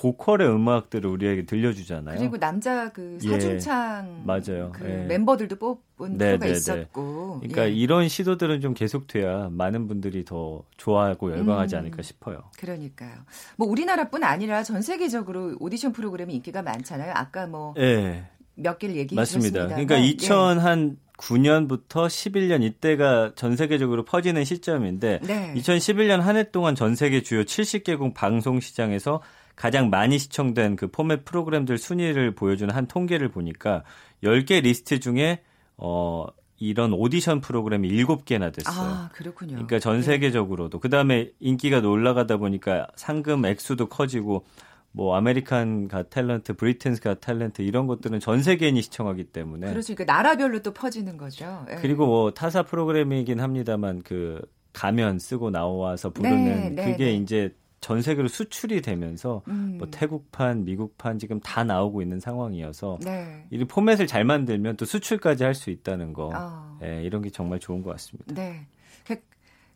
고퀄의 0.00 0.48
음악들을 0.48 1.10
우리에게 1.10 1.44
들려주잖아요. 1.44 2.16
그리고 2.18 2.38
남자 2.38 2.88
그 2.90 3.18
예. 3.22 3.28
사중창 3.28 4.20
예, 4.22 4.26
맞아요. 4.26 4.72
그 4.72 4.88
예. 4.88 5.04
멤버들도 5.04 5.56
뽑은 5.56 6.16
네, 6.16 6.38
프로가 6.38 6.38
네, 6.38 6.52
네. 6.52 6.52
있었고. 6.52 7.40
그러니까 7.40 7.66
예. 7.68 7.70
이런 7.70 8.08
시도들은 8.08 8.62
좀 8.62 8.72
계속돼야 8.72 9.50
많은 9.52 9.88
분들이 9.88 10.24
더 10.24 10.62
좋아하고 10.78 11.32
열광하지 11.32 11.74
음, 11.76 11.80
않을까 11.80 12.00
싶어요. 12.00 12.44
그러니까요. 12.58 13.12
뭐 13.56 13.68
우리나라뿐 13.68 14.24
아니라 14.24 14.62
전 14.62 14.80
세계적으로 14.80 15.56
오디션 15.60 15.92
프로그램이 15.92 16.34
인기가 16.34 16.62
많잖아요. 16.62 17.12
아까 17.14 17.46
뭐 17.46 17.74
예. 17.76 18.24
몇 18.54 18.78
개를 18.78 18.96
얘기해 18.96 19.20
맞습니다. 19.20 19.66
주셨습니다. 19.68 19.86
그러니까 19.86 20.24
2000한 20.24 20.96
9년부터 21.18 22.06
11년 22.06 22.62
이때가 22.62 23.32
전 23.36 23.54
세계적으로 23.54 24.06
퍼지는 24.06 24.44
시점인데 24.44 25.20
네. 25.22 25.52
2011년 25.56 26.20
한 26.20 26.36
해 26.36 26.50
동안 26.50 26.74
전 26.74 26.94
세계 26.96 27.22
주요 27.22 27.42
70개국 27.42 28.14
방송 28.14 28.60
시장에서 28.60 29.20
가장 29.60 29.90
많이 29.90 30.18
시청된 30.18 30.76
그 30.76 30.90
포맷 30.90 31.26
프로그램들 31.26 31.76
순위를 31.76 32.34
보여주는 32.34 32.74
한 32.74 32.86
통계를 32.86 33.28
보니까 33.28 33.84
10개 34.24 34.62
리스트 34.62 35.00
중에 35.00 35.42
어 35.76 36.24
이런 36.56 36.94
오디션 36.94 37.42
프로그램이 37.42 37.90
7개나 37.90 38.54
됐어요. 38.54 38.90
아, 38.90 39.08
그렇군요. 39.12 39.52
그러니까 39.52 39.78
전 39.78 39.96
네. 39.96 40.02
세계적으로도 40.02 40.78
네. 40.78 40.80
그다음에 40.80 41.30
인기가 41.40 41.78
올라가다 41.86 42.38
보니까 42.38 42.86
상금 42.96 43.44
액수도 43.44 43.90
커지고 43.90 44.46
뭐 44.92 45.14
American 45.16 45.88
Got 45.88 46.04
Talent, 46.04 46.56
Britain's 46.56 47.02
Got 47.02 47.14
Talent 47.16 47.60
이런 47.60 47.86
것들은 47.86 48.18
전 48.18 48.42
세계인이 48.42 48.80
시청하기 48.80 49.24
때문에 49.24 49.68
그렇죠. 49.68 49.94
그러니까 49.94 50.14
나라별로 50.14 50.62
또 50.62 50.72
퍼지는 50.72 51.18
거죠. 51.18 51.66
네. 51.68 51.76
그리고 51.82 52.06
뭐 52.06 52.30
타사 52.30 52.62
프로그램이긴 52.62 53.40
합니다만 53.40 54.00
그 54.04 54.40
가면 54.72 55.18
쓰고 55.18 55.50
나와서 55.50 56.08
부르는 56.08 56.44
네, 56.44 56.70
네 56.70 56.92
그게 56.92 57.04
네. 57.04 57.14
이제 57.16 57.54
전 57.80 58.02
세계로 58.02 58.28
수출이 58.28 58.82
되면서 58.82 59.42
음. 59.48 59.76
뭐 59.78 59.88
태국판, 59.90 60.64
미국판 60.64 61.18
지금 61.18 61.40
다 61.40 61.64
나오고 61.64 62.02
있는 62.02 62.20
상황이어서 62.20 62.98
네. 63.02 63.46
이 63.50 63.64
포맷을 63.64 64.06
잘 64.06 64.24
만들면 64.24 64.76
또 64.76 64.84
수출까지 64.84 65.44
할 65.44 65.54
수 65.54 65.70
있다는 65.70 66.12
거, 66.12 66.30
어. 66.34 66.78
네, 66.80 67.02
이런 67.02 67.22
게 67.22 67.30
정말 67.30 67.58
좋은 67.58 67.82
것 67.82 67.90
같습니다. 67.92 68.34
네. 68.34 68.66
그, 69.06 69.16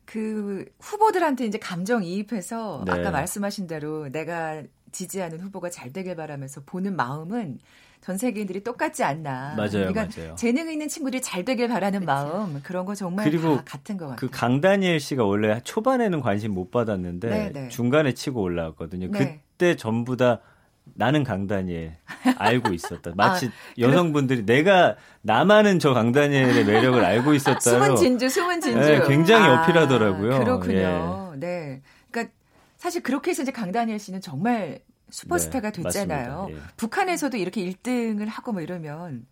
그 0.05 0.65
후보들한테 0.81 1.47
이제 1.47 1.59
감정 1.59 2.05
이입해서 2.05 2.85
네. 2.87 2.93
아까 2.93 3.11
말씀하신 3.11 3.67
대로 3.67 4.09
내가 4.11 4.63
지지하는 4.93 5.41
후보가 5.41 5.71
잘 5.71 5.93
되길 5.93 6.15
바라면서 6.15 6.63
보는 6.65 6.95
마음은 6.95 7.59
전 8.05 8.19
세계인들이 8.19 8.63
똑같지 8.63 9.03
않나. 9.03 9.55
맞아요, 9.57 9.71
그러니까 9.91 10.09
맞아요. 10.15 10.35
재능 10.35 10.71
있는 10.71 10.89
친구들이 10.89 11.23
잘 11.23 11.43
되길 11.43 11.69
바라는 11.69 12.01
그렇죠. 12.01 12.29
마음 12.29 12.61
그런 12.63 12.85
거 12.85 12.95
정말 12.95 13.25
그리고 13.25 13.63
같은 13.65 13.97
것그 13.97 14.11
같아요. 14.11 14.17
그 14.17 14.29
강다니엘 14.31 15.01
씨가 15.01 15.25
원래 15.25 15.59
초반에는 15.65 16.21
관심 16.21 16.53
못 16.53 16.71
받았는데 16.71 17.31
네네. 17.31 17.53
네. 17.53 17.69
중간에 17.71 18.13
치고 18.13 18.43
올라왔거든요. 18.43 19.11
네. 19.11 19.41
그때 19.57 19.75
전부 19.77 20.19
다 20.19 20.41
나는 20.83 21.25
강다니엘 21.25 21.97
알고 22.37 22.75
있었다. 22.75 23.13
마치 23.17 23.47
아, 23.47 23.51
여성분들이 23.79 24.45
내가 24.45 24.97
나만은 25.23 25.79
저 25.79 25.95
강다니엘의 25.95 26.67
매력을 26.67 27.03
알고 27.03 27.33
있었다. 27.37 27.59
숨은 27.59 27.97
진주, 27.97 28.29
숨은 28.29 28.61
진주. 28.61 28.81
네, 28.81 29.01
굉장히 29.09 29.47
아, 29.49 29.63
어필하더라고요. 29.63 30.41
그렇군요. 30.41 31.33
예. 31.37 31.39
네. 31.39 31.83
그러니까 32.11 32.35
사실 32.77 33.03
그렇게 33.03 33.31
해서 33.31 33.41
이제 33.45 33.51
강다니엘 33.51 33.99
씨는 33.99 34.21
정말 34.21 34.81
슈퍼스타가 35.15 35.71
네, 35.71 35.83
됐잖아요. 35.83 36.49
예. 36.51 36.57
북한에서도 36.77 37.37
이렇게 37.37 37.65
1등을 37.65 38.27
하고 38.27 38.53
뭐 38.53 38.63
이러면 38.63 39.27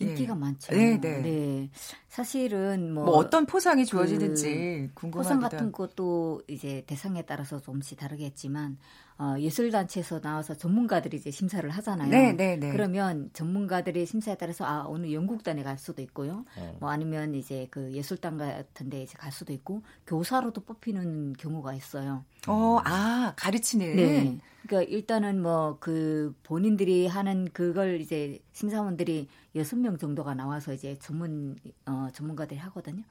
인기가 0.00 0.32
예. 0.32 0.38
많죠. 0.38 0.72
네, 0.72 0.98
네. 0.98 1.20
네. 1.20 1.70
사실은 2.08 2.94
뭐, 2.94 3.04
뭐 3.04 3.16
어떤 3.16 3.44
포상이 3.44 3.84
주어지는지 3.84 4.90
그 4.94 4.94
궁금하기도 4.94 5.18
포상 5.18 5.40
같은 5.40 5.72
것도 5.72 6.42
이제 6.48 6.84
대상에 6.86 7.22
따라서 7.22 7.60
조금씩 7.60 7.98
다르겠지만 7.98 8.78
어, 9.18 9.36
예술단체에서 9.38 10.20
나와서 10.20 10.54
전문가들이 10.54 11.16
이제 11.16 11.30
심사를 11.30 11.68
하잖아요. 11.68 12.08
네, 12.08 12.32
네, 12.32 12.56
네. 12.56 12.72
그러면 12.72 13.30
전문가들의 13.32 14.06
심사에 14.06 14.36
따라서 14.36 14.64
아 14.64 14.84
어느 14.86 15.12
연극단에 15.12 15.62
갈 15.62 15.78
수도 15.78 16.02
있고요. 16.02 16.44
어. 16.56 16.76
뭐 16.80 16.90
아니면 16.90 17.34
이제 17.34 17.68
그 17.70 17.92
예술단 17.92 18.38
같은데 18.38 19.02
이제 19.02 19.16
갈 19.18 19.30
수도 19.30 19.52
있고 19.52 19.82
교사로도 20.06 20.62
뽑히는 20.62 21.34
경우가 21.34 21.74
있어요. 21.74 22.24
어, 22.48 22.80
아 22.84 23.34
가르치는. 23.36 23.96
네. 23.96 24.38
그러니까 24.66 24.90
일단은 24.90 25.42
뭐 25.42 25.72
그 25.80 26.34
본인들이 26.44 27.06
하는 27.06 27.48
그걸 27.52 28.00
이제 28.00 28.38
심사원들이 28.52 29.28
여섯 29.56 29.76
명 29.76 29.98
정도가 29.98 30.34
나와서 30.34 30.72
이제 30.72 30.96
전문 31.00 31.56
어 31.86 32.08
전문가들이 32.12 32.58
하거든요. 32.60 33.02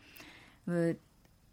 그 0.65 0.97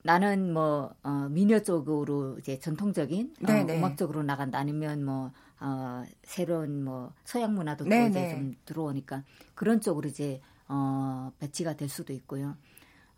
나는 0.09 0.55
뭐 0.55 0.95
어, 1.03 1.29
미녀 1.29 1.62
쪽으로 1.62 2.38
이제 2.38 2.59
전통적인 2.59 3.35
어, 3.47 3.53
음악적으로 3.77 4.23
나간다. 4.23 4.59
아니면 4.59 5.05
뭐 5.05 5.33
어, 5.61 6.03
새로운 6.23 6.83
뭐 6.83 7.12
서양 7.25 7.55
문화도 7.55 7.85
또 7.85 7.91
이제 8.09 8.31
좀 8.31 8.55
들어오니까 8.65 9.23
그런 9.55 9.83
쪽으로 9.83 10.09
이제 10.09 10.41
어, 10.67 11.31
배치가 11.38 11.77
될 11.77 11.91
수도 11.91 12.15
있고요. 12.15 12.57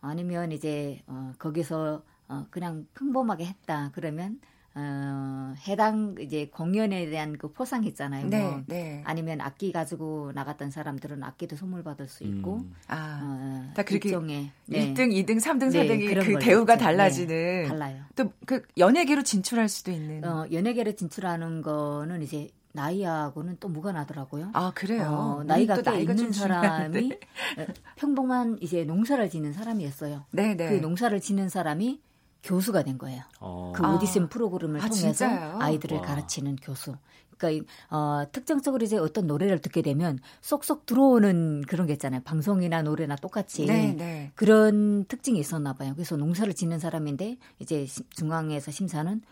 아니면 0.01 0.51
이제 0.51 1.01
어, 1.07 1.33
거기서 1.39 2.03
어, 2.27 2.47
그냥 2.51 2.89
평범하게 2.95 3.47
했다. 3.47 3.93
그러면 3.95 4.41
어, 4.75 5.55
해당 5.67 6.15
이제 6.21 6.49
공연에 6.53 7.07
대한 7.11 7.37
그 7.37 7.53
포상 7.53 7.85
있잖아요. 7.85 8.27
네, 8.29 8.43
뭐. 8.43 8.63
네. 8.67 9.03
아니면 9.05 9.41
악기 9.41 9.73
가지고 9.73 10.31
나갔던 10.35 10.71
사람들은 10.71 11.23
악기도 11.25 11.57
선물 11.57 11.83
받을 11.83 12.07
수 12.07 12.25
있고. 12.25 12.59
음. 12.59 12.75
아, 12.87 13.21
어, 13.23 13.73
다 13.75 13.83
그렇게 13.83 14.09
일종의, 14.11 14.51
네. 14.67 14.95
1등, 14.95 15.11
2등, 15.13 15.41
3등, 15.41 15.71
4등이 15.73 16.25
그 16.25 16.39
대우가 16.39 16.75
있죠. 16.75 16.85
달라지는. 16.85 17.29
네, 17.29 17.69
달라요. 17.69 18.03
또 18.17 18.31
그 18.47 18.63
연예계로 18.79 19.23
진출할 19.23 19.69
수도 19.69 19.91
있는. 19.93 20.25
어, 20.25 20.47
연예계로 20.51 20.93
진출하는 20.93 21.63
거는 21.63 22.23
이제 22.23 22.49
나이하고는 22.73 23.57
또 23.61 23.69
무관하더라고요. 23.69 24.51
아 24.55 24.73
그래요. 24.75 25.03
어, 25.41 25.45
나이가 25.45 25.81
꽤 25.83 26.01
있는 26.03 26.33
사람이 26.33 27.13
어, 27.59 27.67
평범한 27.97 28.59
이제 28.61 28.85
농사를 28.85 29.29
짓는 29.29 29.53
사람이었어요. 29.53 30.27
네네. 30.33 30.55
네. 30.57 30.69
그 30.69 30.75
농사를 30.77 31.21
짓는 31.21 31.49
사람이 31.49 32.01
교수가 32.43 32.83
된 32.83 32.99
거예요. 32.99 33.23
어. 33.41 33.73
그 33.75 33.87
오디션 33.87 34.25
아. 34.25 34.29
프로그램을 34.29 34.81
아, 34.81 34.89
통해서 34.89 35.13
진짜요? 35.13 35.59
아이들을 35.61 35.99
와. 35.99 36.03
가르치는 36.03 36.57
교수. 36.57 36.95
그러니까 37.37 37.65
어, 37.89 38.25
특정적으로 38.31 38.85
이제 38.85 38.99
어떤 38.99 39.27
노래를 39.27 39.61
듣게 39.61 39.83
되면 39.83 40.19
쏙쏙 40.43 40.85
들어오는 40.85 41.63
그런 41.67 41.87
게 41.87 41.95
있잖아요. 41.95 42.21
방송이나 42.23 42.83
노래나 42.83 43.17
똑같이 43.17 43.65
네, 43.65 43.95
네. 43.95 44.31
그런 44.35 45.05
특징이 45.07 45.39
있었나 45.39 45.73
봐요. 45.73 45.93
그래서 45.95 46.17
농사를 46.17 46.53
짓는 46.53 46.79
사람인데 46.79 47.39
이제 47.59 47.87
중앙에서 48.11 48.71
심사는 48.71 49.23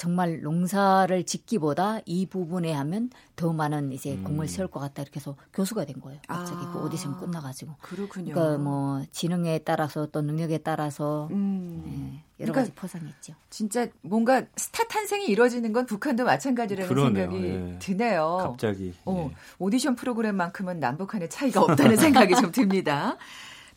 정말 0.00 0.40
농사를 0.40 1.24
짓기보다 1.26 2.00
이 2.06 2.24
부분에 2.24 2.72
하면 2.72 3.10
더 3.36 3.52
많은 3.52 3.92
이제 3.92 4.14
음. 4.14 4.24
공을 4.24 4.48
세울 4.48 4.66
것 4.66 4.80
같다 4.80 5.02
이렇게 5.02 5.20
해서 5.20 5.36
교수가 5.52 5.84
된 5.84 6.00
거예요. 6.00 6.18
갑자기 6.26 6.56
아, 6.58 6.72
그 6.72 6.78
오디션 6.78 7.20
끝나가지고. 7.20 7.74
그렇군요. 7.82 8.32
그러니까 8.32 8.56
뭐 8.56 9.02
지능에 9.12 9.58
따라서 9.58 10.06
또 10.06 10.22
능력에 10.22 10.56
따라서 10.58 11.28
음. 11.32 11.82
네, 11.84 12.24
여러 12.40 12.50
그러니까 12.50 12.60
가지 12.60 12.72
포상이 12.72 13.10
있죠. 13.10 13.34
진짜 13.50 13.88
뭔가 14.00 14.42
스타 14.56 14.84
탄생이 14.84 15.26
이루어지는 15.26 15.74
건 15.74 15.84
북한도 15.84 16.24
마찬가지라는 16.24 16.88
그러네요. 16.88 17.30
생각이 17.30 17.42
네. 17.42 17.78
드네요. 17.78 18.38
갑자기. 18.40 18.94
어, 19.04 19.28
네. 19.28 19.36
오디션 19.58 19.96
프로그램만큼은 19.96 20.80
남북한의 20.80 21.28
차이가 21.28 21.60
없다는 21.60 21.98
생각이 22.00 22.36
좀 22.36 22.52
듭니다. 22.52 23.18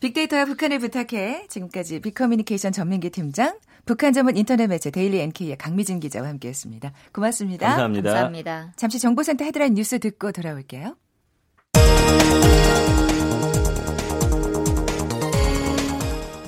빅데이터와 0.00 0.46
북한을 0.46 0.78
부탁해 0.78 1.48
지금까지 1.48 2.00
빅커뮤니케이션 2.00 2.72
전민기 2.72 3.10
팀장 3.10 3.58
북한 3.84 4.12
전문 4.12 4.36
인터넷 4.36 4.66
매체 4.66 4.90
데일리 4.90 5.20
NK의 5.20 5.56
강미진 5.58 6.00
기자와 6.00 6.28
함께했습니다. 6.28 6.92
고맙습니다. 7.12 7.68
감사합니다. 7.68 8.10
감사합니다. 8.10 8.72
잠시 8.76 8.98
정보센터 8.98 9.44
헤드라인 9.44 9.74
뉴스 9.74 9.98
듣고 9.98 10.32
돌아올게요. 10.32 10.96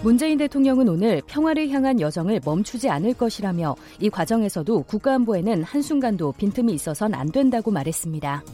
문재인 0.03 0.39
대통령은 0.39 0.89
오늘 0.89 1.21
평화를 1.27 1.69
향한 1.71 2.01
여정을 2.01 2.41
멈추지 2.45 2.89
않을 2.89 3.15
것이라며 3.15 3.75
이 3.99 4.09
과정에서도 4.09 4.83
국가안보에는 4.85 5.65
한순간도 5.65 6.33
빈틈이 6.39 6.73
있어선 6.73 7.13
안 7.13 7.33
된다고 7.33 7.73
말했습니다. 7.73 8.45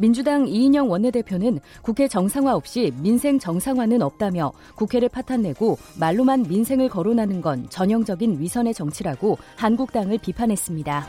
민주당 0.00 0.48
이인영 0.48 0.90
원내대표는 0.90 1.60
국회 1.82 2.08
정상화 2.08 2.54
없이 2.54 2.90
민생 3.02 3.38
정상화는 3.38 4.00
없다며 4.00 4.50
국회를 4.74 5.10
파탄내고 5.10 5.76
말로만 5.98 6.44
민생을 6.48 6.88
거론하는 6.88 7.42
건 7.42 7.66
전형적인 7.68 8.40
위선의 8.40 8.72
정치라고 8.72 9.36
한국당을 9.56 10.16
비판했습니다. 10.16 11.06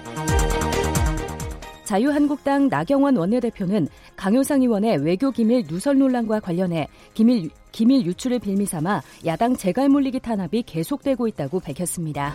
자유한국당 1.85 2.67
나경원 2.67 3.15
원내대표는 3.15 3.87
강효상 4.17 4.61
의원의 4.61 4.97
외교 4.97 5.31
기밀 5.31 5.63
누설 5.67 5.97
논란과 5.97 6.41
관련해 6.41 6.89
기밀, 7.13 7.49
기밀 7.71 8.05
유출을 8.05 8.39
빌미 8.39 8.65
삼아 8.65 9.01
야당 9.25 9.55
재갈물리기 9.55 10.19
탄압이 10.19 10.63
계속되고 10.63 11.27
있다고 11.29 11.61
밝혔습니다. 11.61 12.33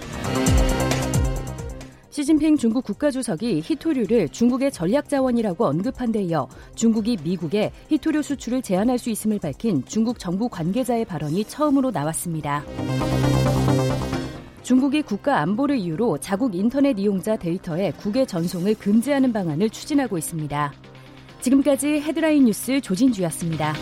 시진핑 2.16 2.56
중국 2.56 2.82
국가주석이 2.86 3.60
히토류를 3.62 4.30
중국의 4.30 4.72
전략자원이라고 4.72 5.66
언급한 5.66 6.12
데 6.12 6.22
이어 6.22 6.48
중국이 6.74 7.18
미국에 7.22 7.70
히토류 7.90 8.22
수출을 8.22 8.62
제한할 8.62 8.96
수 8.96 9.10
있음을 9.10 9.38
밝힌 9.38 9.84
중국 9.84 10.18
정부 10.18 10.48
관계자의 10.48 11.04
발언이 11.04 11.44
처음으로 11.44 11.90
나왔습니다. 11.90 12.64
중국이 14.62 15.02
국가 15.02 15.40
안보를 15.40 15.76
이유로 15.76 16.16
자국 16.16 16.54
인터넷 16.54 16.98
이용자 16.98 17.36
데이터의 17.36 17.92
국외 17.98 18.24
전송을 18.24 18.76
금지하는 18.76 19.34
방안을 19.34 19.68
추진하고 19.68 20.16
있습니다. 20.16 20.72
지금까지 21.42 22.00
헤드라인 22.00 22.46
뉴스 22.46 22.80
조진주였습니다. 22.80 23.74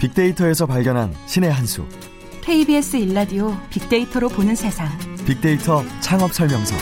빅데이터에서 0.00 0.66
발견한 0.66 1.14
신의 1.26 1.52
한 1.52 1.66
수. 1.66 1.86
KBS 2.40 2.96
일라디오 2.96 3.54
빅데이터로 3.68 4.30
보는 4.30 4.54
세상. 4.54 4.88
빅데이터 5.26 5.84
창업 6.00 6.32
설명서. 6.32 6.74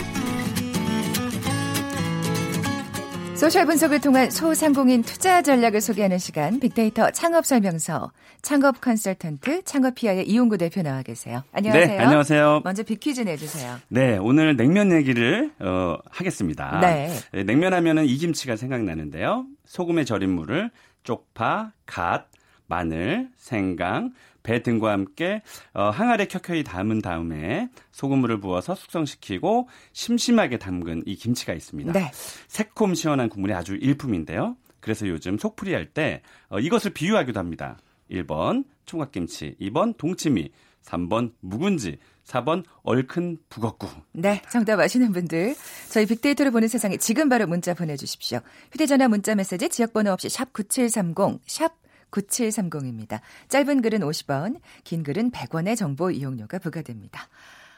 소셜 3.35 3.65
분석을 3.65 4.01
통한 4.01 4.29
소상공인 4.31 5.01
투자 5.03 5.41
전략을 5.41 5.79
소개하는 5.79 6.17
시간 6.17 6.59
빅데이터 6.59 7.11
창업 7.11 7.45
설명서 7.45 8.11
창업 8.41 8.81
컨설턴트 8.81 9.63
창업피아의 9.63 10.27
이용구 10.27 10.57
대표 10.57 10.81
나와 10.81 11.03
계세요. 11.03 11.43
안녕하세요. 11.51 11.87
네, 11.87 11.97
안녕하세요. 11.99 12.61
먼저 12.63 12.83
빅퀴즈 12.83 13.21
내주세요. 13.21 13.77
네, 13.89 14.17
오늘 14.17 14.55
냉면 14.55 14.91
얘기를 14.93 15.51
어, 15.59 15.97
하겠습니다. 16.09 16.79
네. 16.81 17.13
네 17.33 17.43
냉면 17.43 17.73
하면은 17.73 18.05
이 18.05 18.15
김치가 18.17 18.55
생각나는데요. 18.55 19.45
소금에 19.65 20.03
절인 20.03 20.31
물을 20.31 20.69
쪽파, 21.03 21.71
갓, 21.85 22.27
마늘, 22.69 23.29
생강, 23.35 24.13
배 24.43 24.63
등과 24.63 24.91
함께 24.91 25.41
어, 25.73 25.89
항아리에 25.89 26.27
켜켜이 26.27 26.63
담은 26.63 27.01
다음에 27.01 27.69
소금물을 27.91 28.39
부어서 28.39 28.75
숙성시키고 28.75 29.67
심심하게 29.91 30.57
담근 30.57 31.03
이 31.05 31.15
김치가 31.15 31.53
있습니다. 31.53 31.91
네. 31.91 32.11
새콤 32.47 32.95
시원한 32.95 33.27
국물이 33.27 33.53
아주 33.53 33.75
일품인데요. 33.75 34.55
그래서 34.79 35.07
요즘 35.07 35.37
속풀이 35.37 35.73
할때 35.73 36.21
어, 36.47 36.59
이것을 36.59 36.93
비유하기도 36.93 37.37
합니다. 37.37 37.77
1번 38.09 38.63
총각김치, 38.85 39.57
2번 39.59 39.97
동치미, 39.97 40.51
3번 40.83 41.33
묵은지, 41.41 41.97
4번 42.25 42.63
얼큰 42.83 43.37
북엇구. 43.49 43.87
네, 44.13 44.41
정답 44.51 44.79
아시는 44.79 45.11
분들 45.11 45.55
저희 45.89 46.05
빅데이터를 46.05 46.51
보는 46.51 46.67
세상에 46.67 46.97
지금 46.97 47.29
바로 47.29 47.47
문자 47.47 47.73
보내주십시오. 47.73 48.39
휴대전화 48.71 49.07
문자 49.07 49.35
메시지 49.35 49.69
지역번호 49.69 50.11
없이 50.11 50.29
샵 50.29 50.53
9730, 50.53 51.41
샵 51.45 51.78
9730입니다. 52.11 53.19
짧은 53.47 53.81
글은 53.81 53.99
50원, 53.99 54.59
긴 54.83 55.03
글은 55.03 55.31
100원의 55.31 55.75
정보 55.77 56.11
이용료가 56.11 56.59
부과됩니다. 56.59 57.27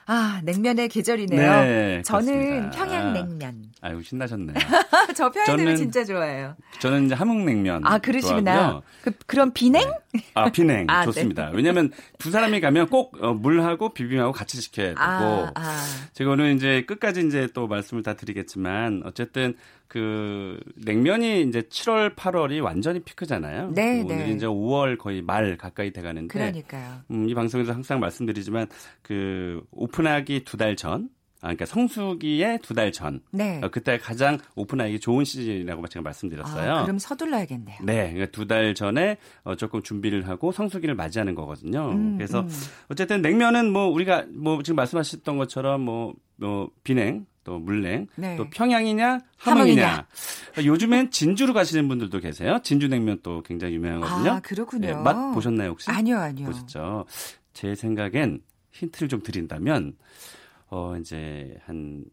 아, 0.06 0.42
냉면의 0.44 0.90
계절이네요. 0.90 1.52
네, 1.52 2.02
저는 2.04 2.72
평양냉면. 2.72 3.72
아, 3.82 3.88
아유, 3.88 4.02
신나셨네요. 4.04 4.56
저 5.16 5.30
평양냉면 5.32 5.76
진짜 5.78 6.04
좋아해요. 6.04 6.56
저는 6.80 7.06
이제 7.06 7.16
함흥냉면. 7.16 7.86
아, 7.86 7.98
그러시구나. 8.00 8.82
그, 9.02 9.12
그럼 9.26 9.52
비냉? 9.54 9.82
네. 9.88 9.98
아 10.34 10.50
비냉 10.52 10.86
아, 10.90 11.00
네. 11.02 11.06
좋습니다. 11.06 11.50
네. 11.50 11.56
왜냐하면 11.56 11.92
두 12.18 12.32
사람이 12.32 12.60
가면 12.60 12.88
꼭 12.88 13.18
어, 13.24 13.34
물하고 13.34 13.94
비빔하고 13.94 14.32
같이 14.32 14.60
시켜야 14.62 14.90
되고 14.90 15.00
아, 15.02 15.52
아. 15.56 15.86
제가 16.14 16.32
오늘 16.32 16.56
이제 16.56 16.84
끝까지 16.86 17.26
이제 17.26 17.48
또 17.54 17.68
말씀을 17.68 18.04
다 18.04 18.14
드리겠지만 18.16 19.04
어쨌든 19.06 19.56
그 19.88 20.58
냉면이 20.76 21.42
이제 21.44 21.62
7월 21.64 22.16
8월이 22.16 22.64
완전히 22.64 23.02
피크잖아요. 23.02 23.72
네, 23.76 24.02
오늘 24.04 24.18
네. 24.20 24.32
이제 24.32 24.46
5월 24.46 24.98
거의 24.98 25.22
말 25.22 25.58
가까이 25.58 25.92
돼 25.92 26.02
가는데 26.02 26.28
그러니까요. 26.34 27.02
음, 27.12 27.28
이 27.28 27.34
방송에서 27.34 27.74
항상 27.74 28.00
말씀드리지만 28.00 28.68
그 29.02 29.62
오픈하기 29.72 30.46
두 30.46 30.58
달 30.58 30.76
전. 30.78 31.10
아, 31.42 31.48
그러니까 31.48 31.66
성수기에 31.66 32.60
두달 32.62 32.92
전. 32.92 33.22
네. 33.32 33.60
어, 33.64 33.70
그때 33.70 33.98
가장 33.98 34.38
오픈하기 34.56 35.00
좋은 35.00 35.26
시즌이라고 35.26 35.88
제가 35.88 36.04
말씀드렸어요. 36.04 36.72
아, 36.72 36.84
그럼 36.84 37.00
서둘러야겠네요. 37.00 37.78
네. 37.84 38.14
그러니까 38.14 38.28
두 38.32 38.46
달 38.48 38.76
전에 38.76 39.18
어, 39.44 39.56
조금 39.56 39.82
준비를 39.82 40.28
하고 40.28 40.52
성수기를 40.52 40.94
맞이하는 40.96 41.34
거거든요. 41.36 41.90
음, 41.92 42.18
그래서 42.18 42.42
음. 42.42 42.50
어쨌든 42.90 43.22
냉면은 43.22 43.72
뭐 43.72 43.88
우리가 43.88 44.26
뭐 44.34 44.62
지금 44.62 44.76
말씀하셨던 44.76 45.38
것처럼 45.38 45.82
뭐, 45.82 46.14
뭐 46.36 46.70
비냉 46.84 47.26
또 47.44 47.58
물냉, 47.58 48.06
네. 48.18 48.36
또 48.36 48.48
평양이냐 48.52 49.20
함흥이냐. 49.38 49.88
함흥이냐. 49.88 50.08
요즘엔 50.72 51.10
진주로 51.10 51.54
가시는 51.54 51.88
분들도 51.88 52.20
계세요. 52.20 52.60
진주냉면 52.62 53.22
또 53.24 53.42
굉장히 53.42 53.74
유명하거든요. 53.76 54.32
아 54.34 54.40
그렇군요. 54.42 54.88
네, 54.88 54.94
맛 54.94 55.34
보셨나요 55.34 55.72
혹시? 55.72 55.90
아니요, 55.90 56.20
아니요. 56.20 56.46
보셨죠. 56.46 57.06
제 57.54 57.74
생각엔 57.74 58.42
힌트를 58.74 59.08
좀 59.10 59.24
드린다면 59.24 59.96
어 60.72 60.96
이제 60.98 61.56
한 61.64 62.04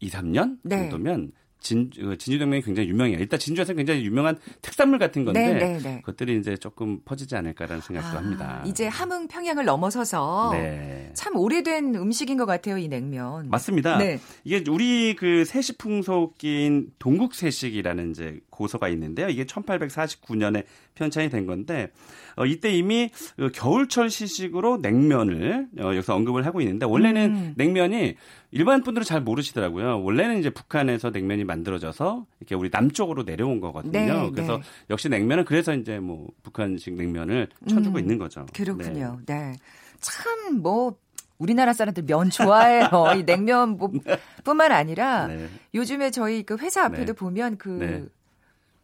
2, 0.00 0.08
3년 0.10 0.58
네. 0.64 0.76
정도면 0.76 1.32
진, 1.66 1.90
어, 2.00 2.14
진주냉면이 2.14 2.62
굉장히 2.62 2.88
유명해요. 2.88 3.18
일단 3.18 3.40
진주에서 3.40 3.74
굉장히 3.74 4.04
유명한 4.04 4.38
특산물 4.62 5.00
같은 5.00 5.24
건데 5.24 5.52
네, 5.52 5.58
네, 5.58 5.78
네. 5.78 6.00
그것들이 6.02 6.38
이제 6.38 6.56
조금 6.56 7.00
퍼지지 7.04 7.34
않을까라는 7.34 7.82
생각도 7.82 8.16
아, 8.16 8.20
합니다. 8.20 8.62
이제 8.64 8.86
함흥 8.86 9.26
평양을 9.26 9.64
넘어서서 9.64 10.50
네. 10.52 11.10
참 11.14 11.36
오래된 11.36 11.96
음식인 11.96 12.36
것 12.36 12.46
같아요, 12.46 12.78
이 12.78 12.86
냉면. 12.86 13.50
맞습니다. 13.50 13.98
네. 13.98 14.20
이게 14.44 14.62
우리 14.70 15.16
그 15.16 15.44
세시 15.44 15.76
풍속기인 15.76 16.92
동국세식이라는 17.00 18.10
이제 18.12 18.38
고서가 18.50 18.88
있는데요. 18.90 19.28
이게 19.28 19.44
1849년에 19.44 20.64
편찬이 20.94 21.30
된 21.30 21.46
건데 21.46 21.90
어, 22.36 22.46
이때 22.46 22.70
이미 22.70 23.10
그 23.36 23.50
겨울철 23.52 24.10
시식으로 24.10 24.78
냉면을 24.78 25.68
어, 25.78 25.82
여기서 25.86 26.14
언급을 26.14 26.46
하고 26.46 26.60
있는데 26.60 26.86
원래는 26.86 27.30
음. 27.30 27.54
냉면이 27.56 28.16
일반 28.56 28.82
분들은 28.82 29.04
잘 29.04 29.20
모르시더라고요. 29.20 30.02
원래는 30.02 30.38
이제 30.38 30.50
북한에서 30.50 31.10
냉면이 31.10 31.44
만들어져서 31.44 32.24
이렇게 32.40 32.54
우리 32.54 32.70
남쪽으로 32.72 33.24
내려온 33.24 33.60
거거든요. 33.60 33.92
네, 33.92 34.30
그래서 34.32 34.56
네. 34.56 34.62
역시 34.90 35.08
냉면은 35.10 35.44
그래서 35.44 35.74
이제 35.74 35.98
뭐 35.98 36.26
북한식 36.42 36.94
냉면을 36.94 37.48
쳐주고 37.68 37.98
음, 37.98 38.00
있는 38.00 38.18
거죠. 38.18 38.46
그렇군요. 38.54 39.18
네. 39.26 39.34
네. 39.34 39.52
참 40.00 40.56
뭐 40.56 40.96
우리나라 41.38 41.72
사람들 41.74 42.04
면 42.06 42.30
좋아해요. 42.30 42.88
이 43.18 43.24
냉면 43.24 43.78
뿐만 44.44 44.72
아니라 44.72 45.26
네. 45.26 45.48
요즘에 45.74 46.10
저희 46.10 46.42
그 46.42 46.56
회사 46.56 46.84
앞에도 46.84 47.12
네. 47.12 47.12
보면 47.12 47.58
그 47.58 47.68
네. 47.68 48.04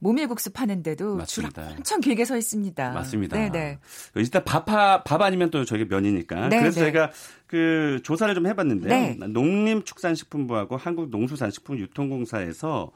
모밀국수 0.03 0.53
파는데도 0.53 1.17
맞습니다. 1.17 1.69
줄 1.69 1.79
엄청 1.79 2.01
길게 2.01 2.25
서 2.25 2.37
있습니다. 2.37 2.91
맞습니다. 2.91 3.38
네네. 3.38 3.79
일단 4.17 4.43
밥, 4.45 4.65
밥 4.65 5.23
아니면 5.23 5.51
또 5.51 5.65
저게 5.65 5.85
면이니까. 5.85 6.49
네네. 6.49 6.61
그래서 6.61 6.81
제가 6.81 7.12
그 7.47 8.01
조사를 8.03 8.35
좀 8.35 8.49
해봤는데요. 8.49 8.88
네. 8.88 9.17
농림축산식품부하고 9.29 10.77
한국농수산식품유통공사에서 10.77 12.91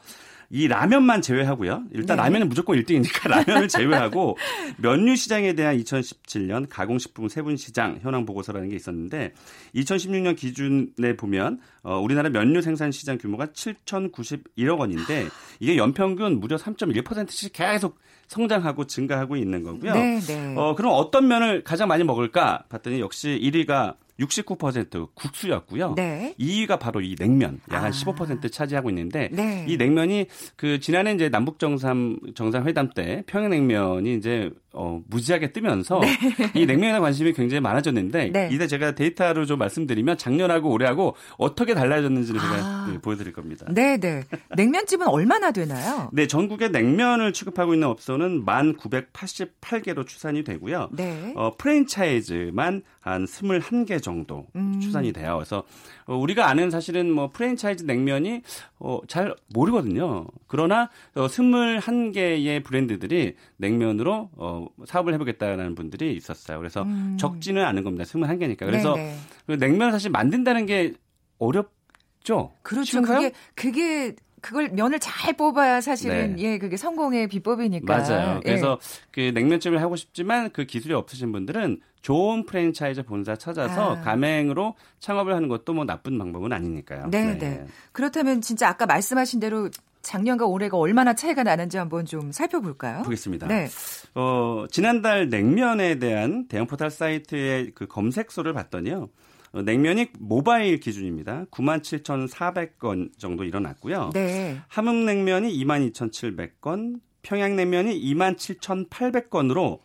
이 0.51 0.69
라면만 0.69 1.23
제외하고요. 1.23 1.85
일단 1.93 2.17
네. 2.17 2.23
라면은 2.23 2.49
무조건 2.49 2.79
1등이니까 2.79 3.29
라면을 3.29 3.69
제외하고 3.69 4.37
면류 4.79 5.17
시장에 5.17 5.55
대한 5.55 5.77
2017년 5.79 6.67
가공식품 6.69 7.29
세분 7.29 7.57
시장 7.57 7.99
현황 8.03 8.25
보고서라는 8.27 8.69
게 8.69 8.77
있었는데 8.77 9.33
2016년 9.75 10.37
기준에 10.37 11.17
보면 11.17 11.61
어, 11.83 11.99
우리나라 11.99 12.29
면류 12.29 12.63
생산 12.63 12.93
시장 12.93 13.19
규모가 13.19 13.47
7,091억 13.47 14.79
원인데 14.79 15.27
이게 15.61 15.77
연평균 15.77 16.41
무려 16.41 16.57
3.1%씩 16.57 17.53
계속 17.53 17.99
성장하고 18.29 18.87
증가하고 18.87 19.37
있는 19.37 19.63
거고요. 19.63 19.95
네, 19.95 20.21
네. 20.21 20.55
어, 20.57 20.75
그럼 20.75 20.93
어떤 20.95 21.29
면을 21.29 21.63
가장 21.63 21.89
많이 21.89 22.05
먹을까 22.05 22.65
봤더니 22.69 23.01
역시 23.01 23.39
1위가 23.43 23.95
69% 24.21 25.09
국수였고요. 25.15 25.95
네. 25.95 26.35
2위가 26.39 26.79
바로 26.79 27.01
이 27.01 27.15
냉면, 27.17 27.61
약한15% 27.69 28.45
아. 28.45 28.49
차지하고 28.49 28.91
있는데 28.91 29.29
네. 29.33 29.65
이 29.69 29.77
냉면이 29.77 30.27
그 30.57 30.81
지난해 30.81 31.13
이제 31.13 31.29
남북 31.29 31.59
정상 31.59 32.19
정상 32.35 32.67
회담 32.67 32.91
때 32.91 33.23
평양 33.27 33.51
냉면이 33.51 34.15
이제 34.15 34.51
어, 34.79 35.01
무지하게 35.09 35.53
뜨면서 35.53 36.01
네. 36.01 36.19
이 36.55 36.67
냉면에 36.67 36.99
관심이 36.99 37.33
굉장히 37.33 37.61
많아졌는데 37.61 38.31
네. 38.31 38.49
이때 38.53 38.67
제가 38.67 38.95
데이터로 38.95 39.47
좀 39.47 39.59
말씀드리면 39.59 40.19
작년하고 40.19 40.71
올해하고 40.71 41.17
어떻게 41.39 41.75
달라졌는지를 41.75 42.39
제가 42.41 42.55
아. 42.55 42.87
네, 42.91 42.99
보여드릴 42.99 43.33
겁니다. 43.33 43.67
네, 43.71 43.97
네. 43.97 44.23
냉면집은 44.55 45.09
얼마나 45.09 45.51
되나요? 45.51 46.11
네, 46.13 46.27
전국에 46.27 46.69
냉면을 46.69 47.33
취급하고 47.33 47.73
있는 47.73 47.89
업소는 47.89 48.45
1,988개로 48.45 50.07
추산이 50.07 50.45
되고요. 50.45 50.91
네. 50.93 51.33
어, 51.37 51.53
프랜차이즈만 51.57 52.83
한 53.01 53.25
21개 53.25 54.03
정도 54.07 54.47
음. 54.55 54.79
추산이 54.81 55.13
돼요. 55.13 55.35
그래서 55.37 55.65
어, 56.07 56.15
우리가 56.15 56.49
아는 56.49 56.71
사실은 56.71 57.11
뭐 57.11 57.31
프랜차이즈 57.31 57.83
냉면이 57.83 58.43
어, 58.79 59.01
잘 59.09 59.35
모르거든요. 59.53 60.27
그러나 60.47 60.89
어, 61.17 61.27
21개의 61.27 62.63
브랜드들이 62.63 63.35
냉면으로 63.57 64.31
어, 64.37 64.69
사업을 64.87 65.13
해보겠다는 65.15 65.75
분들이 65.75 66.15
있었어요. 66.15 66.59
그래서 66.59 66.83
음. 66.83 67.17
적지는 67.19 67.65
않은 67.65 67.83
겁니다. 67.83 68.05
21개니까. 68.05 68.61
그래서 68.61 68.95
네네. 68.95 69.17
그 69.47 69.53
냉면 69.59 69.91
사실 69.91 70.11
만든다는 70.13 70.67
게 70.67 70.95
어렵죠. 71.39 72.53
그렇죠. 72.63 72.85
쉬운가요? 72.85 73.19
그게 73.19 73.33
그게 73.55 74.17
그걸 74.41 74.69
면을 74.69 74.99
잘 75.01 75.33
뽑아야 75.33 75.81
사실은 75.81 76.37
네. 76.37 76.43
예 76.43 76.59
그게 76.59 76.77
성공의 76.77 77.29
비법이니까. 77.29 77.97
맞아요. 77.97 78.37
예. 78.45 78.49
그래서 78.51 78.79
그 79.11 79.33
냉면집을 79.35 79.81
하고 79.81 79.97
싶지만 79.97 80.51
그 80.51 80.65
기술이 80.65 80.95
없으신 80.95 81.33
분들은 81.33 81.81
좋은 82.03 82.47
프랜차이즈 82.47 83.03
본사 83.03 83.35
찾아서 83.35 83.97
아. 83.97 84.01
가맹으로 84.01 84.75
창업을 85.01 85.35
하는 85.35 85.49
것도 85.49 85.75
뭐 85.75 85.85
나쁜 85.85 86.19
방법은 86.19 86.53
아니니까요. 86.53 87.09
네, 87.11 87.33
네, 87.33 87.39
네. 87.39 87.67
그렇다면 87.93 88.41
진짜 88.41 88.69
아까 88.69 88.87
말씀하신 88.87 89.41
대로 89.41 89.71
작년과 90.03 90.47
올해가 90.47 90.77
얼마나 90.77 91.15
차이가 91.15 91.43
나는지 91.43 91.79
한번 91.79 92.05
좀 92.05 92.31
살펴볼까요? 92.31 93.03
보겠습니다. 93.03 93.49
네. 93.49 93.67
어, 94.15 94.67
지난달 94.71 95.29
냉면에 95.29 95.99
대한 95.99 96.47
대형 96.47 96.69
포털 96.69 96.91
사이트의 96.91 97.73
그 97.75 97.89
검색소를 97.89 98.53
봤더니요. 98.53 99.09
어, 99.57 99.63
냉면이 99.63 100.09
모바일 100.19 100.79
기준입니다. 100.79 101.47
97,400건 101.51 103.19
정도 103.19 103.43
일어났고요. 103.43 104.11
네. 104.13 104.59
함흥냉면이 104.69 105.51
22,700건, 105.65 107.01
평양냉면이 107.23 107.99
27,800건으로 108.15 109.81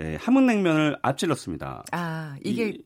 예, 0.00 0.16
함흥냉면을 0.16 0.98
앞질렀습니다. 1.02 1.84
아, 1.92 2.36
이게 2.42 2.70
이, 2.70 2.82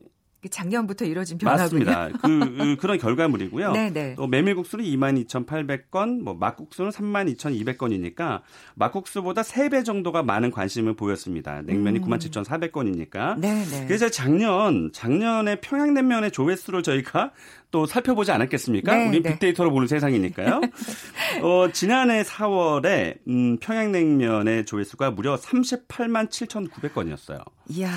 작년부터 0.49 1.03
이뤄진 1.05 1.37
변화군요. 1.37 1.85
맞습니다. 1.85 2.09
그, 2.23 2.77
그 2.79 2.87
런 2.87 2.97
결과물이고요. 2.97 3.73
네네. 3.73 3.89
네. 3.91 4.15
또 4.15 4.25
메밀국수는 4.27 4.85
22,800건, 4.85 6.21
뭐 6.21 6.33
막국수는 6.33 6.91
32,200건이니까 6.91 8.41
막국수보다 8.75 9.41
3배 9.41 9.83
정도가 9.83 10.23
많은 10.23 10.51
관심을 10.51 10.95
보였습니다. 10.95 11.61
냉면이 11.63 11.99
음. 11.99 12.05
97,400건이니까. 12.05 13.39
네네. 13.39 13.85
그래서 13.87 14.09
작년 14.09 14.91
작년에 14.93 15.59
평양냉면의 15.59 16.31
조회수를 16.31 16.83
저희가 16.83 17.31
또 17.71 17.85
살펴보지 17.85 18.31
않았겠습니까? 18.31 18.95
네, 18.95 19.07
우리 19.07 19.21
네. 19.21 19.31
빅데이터로 19.31 19.71
보는 19.71 19.87
세상이니까요. 19.87 20.61
어, 21.43 21.71
지난해 21.71 22.23
4월에 22.23 23.17
음, 23.27 23.57
평양냉면의 23.59 24.65
조회수가 24.65 25.11
무려 25.11 25.35
38만 25.35 26.29
7,900건이었어요. 26.29 27.43
이야. 27.69 27.89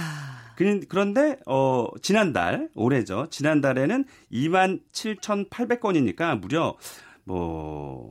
그런데 0.54 1.38
어 1.46 1.88
지난달 2.02 2.68
올해죠. 2.74 3.26
지난달에는 3.30 4.04
2만 4.30 4.80
7,800건이니까 4.92 6.38
무려 6.38 6.76
뭐 7.24 8.10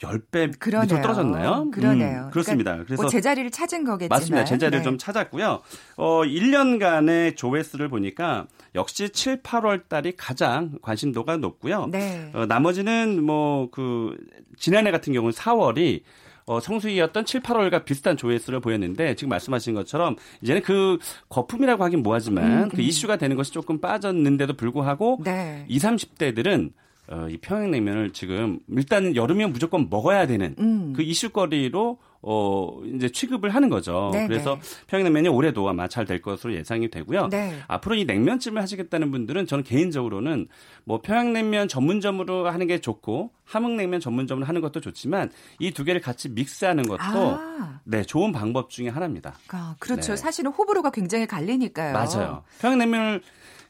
10배 0.00 0.58
그러네요. 0.58 0.82
밑으로 0.86 1.00
떨어졌나요? 1.02 1.70
그러네요. 1.70 2.24
음, 2.26 2.30
그렇습니다. 2.30 2.72
그러니까 2.72 2.86
그래서 2.86 3.02
뭐 3.02 3.10
제자리를 3.10 3.50
찾은 3.50 3.84
거겠지만 3.84 4.16
맞습니다. 4.18 4.44
제자리를 4.44 4.78
네. 4.80 4.84
좀 4.84 4.98
찾았고요. 4.98 5.62
어 5.96 6.22
1년간의 6.22 7.36
조회수를 7.36 7.88
보니까 7.88 8.46
역시 8.74 9.08
7, 9.08 9.42
8월 9.42 9.88
달이 9.88 10.12
가장 10.16 10.78
관심도가 10.82 11.38
높고요. 11.38 11.86
네. 11.90 12.30
어, 12.34 12.44
나머지는 12.46 13.22
뭐 13.22 13.70
그 13.70 14.16
지난해 14.56 14.90
같은 14.90 15.12
경우는 15.12 15.32
4월이 15.32 16.02
어, 16.46 16.58
성수기였던 16.58 17.24
7, 17.26 17.42
8월과 17.42 17.84
비슷한 17.84 18.16
조회수를 18.16 18.60
보였는데 18.60 19.14
지금 19.14 19.28
말씀하신 19.30 19.74
것처럼 19.74 20.16
이제는 20.42 20.62
그 20.62 20.98
거품이라고 21.28 21.84
하긴 21.84 22.02
뭐하지만 22.02 22.44
음, 22.64 22.68
그 22.68 22.76
음. 22.76 22.80
이슈가 22.80 23.16
되는 23.16 23.36
것이 23.36 23.52
조금 23.52 23.80
빠졌는데도 23.80 24.54
불구하고 24.54 25.20
네. 25.24 25.64
20, 25.68 25.90
30대들은 26.18 26.72
어, 27.10 27.26
이 27.28 27.36
평양냉면을 27.38 28.12
지금 28.12 28.60
일단 28.68 29.16
여름이면 29.16 29.52
무조건 29.52 29.88
먹어야 29.90 30.26
되는 30.28 30.54
음. 30.60 30.92
그 30.94 31.02
이슈거리로 31.02 31.98
어 32.22 32.80
이제 32.94 33.08
취급을 33.08 33.50
하는 33.50 33.70
거죠. 33.70 34.10
네네. 34.12 34.28
그래서 34.28 34.58
평양냉면이 34.88 35.28
올해도 35.28 35.66
아마 35.68 35.88
잘 35.88 36.04
될 36.04 36.20
것으로 36.20 36.54
예상이 36.54 36.90
되고요. 36.90 37.28
네. 37.28 37.56
앞으로 37.66 37.94
이 37.94 38.04
냉면집을 38.04 38.60
하시겠다는 38.60 39.10
분들은 39.10 39.46
저는 39.46 39.64
개인적으로는 39.64 40.46
뭐 40.84 41.00
평양냉면 41.00 41.68
전문점으로 41.68 42.48
하는 42.48 42.66
게 42.66 42.78
좋고 42.80 43.30
함흥냉면 43.44 44.00
전문점으로 44.00 44.46
하는 44.46 44.60
것도 44.60 44.80
좋지만 44.80 45.30
이 45.58 45.70
두 45.72 45.82
개를 45.84 46.00
같이 46.02 46.28
믹스하는 46.28 46.86
것도 46.86 47.00
아. 47.00 47.80
네 47.84 48.02
좋은 48.02 48.32
방법 48.32 48.68
중에 48.70 48.88
하나입니다. 48.88 49.34
아, 49.48 49.74
그렇죠. 49.78 50.12
네. 50.12 50.16
사실은 50.16 50.50
호불호가 50.52 50.90
굉장히 50.90 51.26
갈리니까요. 51.26 51.92
맞아요. 51.94 52.44
평양냉면을 52.60 53.22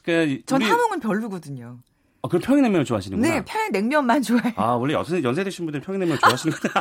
그, 0.03 0.41
전 0.47 0.61
함흥은 0.63 0.99
별로거든요. 1.01 1.79
아, 2.23 2.29
그럼 2.29 2.43
평양냉면을 2.43 2.85
좋아하시는구나. 2.85 3.35
네, 3.35 3.45
평양냉면만 3.45 4.23
좋아해요. 4.23 4.53
아, 4.57 4.73
원래 4.73 4.93
연세, 4.93 5.23
연세 5.23 5.43
드신 5.43 5.65
분들 5.65 5.81
평양냉면 5.81 6.19
좋아하시는구나. 6.21 6.75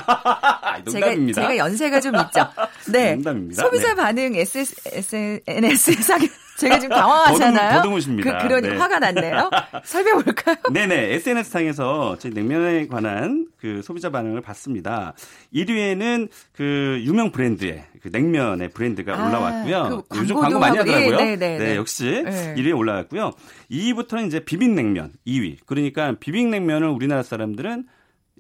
농담입니다. 0.86 1.42
제가, 1.42 1.48
제가 1.48 1.58
연세가 1.58 2.02
좀 2.02 2.16
있죠. 2.16 2.46
네. 2.92 3.14
농담입니다. 3.16 3.64
소비자 3.64 3.90
네. 3.90 3.96
반응 3.96 4.36
SS, 4.36 4.76
SNS상에 4.86 6.28
제가 6.60 6.80
지금 6.80 6.96
당황하잖아요. 6.96 7.82
더듬으십니다. 7.82 8.38
그, 8.38 8.48
그러니 8.48 8.68
네. 8.70 8.76
화가 8.76 9.00
났네요. 9.00 9.50
설명해 9.84 10.24
볼까요? 10.24 10.56
네네. 10.72 11.14
SNS상에서 11.14 12.18
제 12.20 12.30
냉면에 12.30 12.88
관한 12.88 13.48
그 13.58 13.82
소비자 13.82 14.10
반응을 14.10 14.42
봤습니다. 14.42 15.14
1위에는 15.54 16.30
그 16.52 17.02
유명 17.04 17.32
브랜드의 17.32 17.86
그 18.02 18.10
냉면의 18.12 18.70
브랜드가 18.70 19.14
아, 19.14 19.28
올라왔고요. 19.28 20.04
그 20.10 20.20
요즘 20.20 20.36
광고 20.36 20.60
많이 20.60 20.78
하더라고요. 20.78 21.16
예, 21.20 21.36
네, 21.36 21.36
네, 21.38 21.58
네, 21.58 21.76
역시 21.76 22.24
네. 22.26 22.56
1위에 22.56 22.78
올라왔고요. 22.78 23.32
2위부터는 23.72 24.28
이제 24.28 24.40
비빔냉면 24.42 25.14
2위. 25.26 25.58
그러니까 25.66 26.14
비빔냉면을 26.20 26.88
우리나라 26.90 27.24
사람들은 27.24 27.86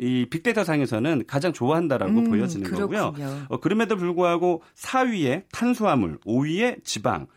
이 0.01 0.25
빅데이터 0.29 0.63
상에서는 0.63 1.25
가장 1.27 1.51
좋아한다라고 1.51 2.11
음, 2.19 2.29
보여지는 2.29 2.65
그렇군요. 2.69 3.11
거고요. 3.11 3.45
어, 3.49 3.59
그럼에도 3.59 3.97
불구하고 3.97 4.63
4위에 4.77 5.43
탄수화물, 5.51 6.19
5위에 6.25 6.83
지방, 6.85 7.27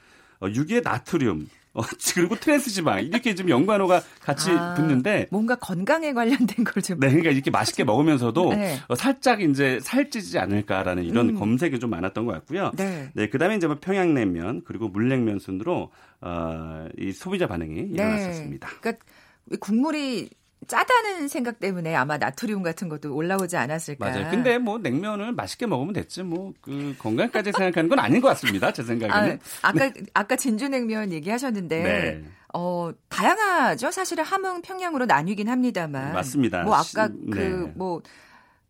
어, 0.43 0.49
6위에 0.49 0.83
나트륨, 0.83 1.47
어, 1.75 1.83
그리고 2.15 2.35
트랜스 2.35 2.71
지방 2.71 3.03
이렇게 3.03 3.35
좀 3.35 3.49
연관어가 3.49 4.03
같이 4.21 4.51
아, 4.51 4.75
붙는데 4.75 5.29
뭔가 5.31 5.55
건강에 5.55 6.13
관련된 6.13 6.65
걸 6.65 6.83
좀. 6.83 7.01
네, 7.01 7.09
그러니까 7.09 7.31
이렇게 7.31 7.51
맛있게 7.51 7.85
먹으면서도 7.85 8.51
네. 8.51 8.79
어, 8.89 8.95
살짝 8.95 9.41
이제 9.41 9.79
살찌지 9.81 10.39
않을까라는 10.39 11.05
이런 11.05 11.31
음. 11.31 11.35
검색이 11.39 11.79
좀 11.79 11.91
많았던 11.91 12.27
것 12.27 12.33
같고요. 12.33 12.73
네. 12.77 13.11
네, 13.15 13.29
그다음에 13.29 13.57
이제 13.57 13.67
뭐 13.67 13.79
평양냉면 13.81 14.63
그리고 14.65 14.89
물냉면 14.89 15.39
순으로 15.39 15.91
어, 16.21 16.89
이 16.99 17.13
소비자 17.13 17.47
반응이 17.47 17.75
네. 17.75 17.89
일어났었습니다. 17.93 18.69
그러니까 18.81 19.05
국물이 19.61 20.29
짜다는 20.67 21.29
생각 21.29 21.59
때문에 21.61 21.95
아마 21.95 22.19
나트륨 22.19 22.63
같은 22.63 22.89
것도 22.89 23.15
올라오지 23.15 23.57
않았을까. 23.57 24.09
맞아요. 24.09 24.31
근데 24.31 24.59
뭐 24.59 24.79
냉면을 24.79 25.33
맛있게 25.33 25.67
먹으면 25.67 25.93
됐지 25.93 26.23
뭐 26.23 26.53
그 26.61 26.95
건강까지 26.99 27.53
생각하는 27.53 27.89
건 27.89 27.99
아닌 27.99 28.21
것 28.21 28.29
같습니다. 28.29 28.73
제 28.73 28.83
생각에는. 28.83 29.39
아, 29.63 29.73
까 29.73 29.93
네. 29.93 29.93
아까 30.15 30.37
진주냉면 30.37 31.13
얘기하셨는데 31.13 31.83
네. 31.83 32.25
어 32.55 32.91
다양하죠. 33.09 33.91
사실은 33.91 34.25
함흥 34.25 34.63
평양으로 34.63 35.07
나뉘긴 35.07 35.49
합니다만. 35.49 36.13
맞습니다. 36.13 36.63
뭐 36.63 36.77
아까 36.77 37.09
네. 37.09 37.49
그뭐 37.49 38.03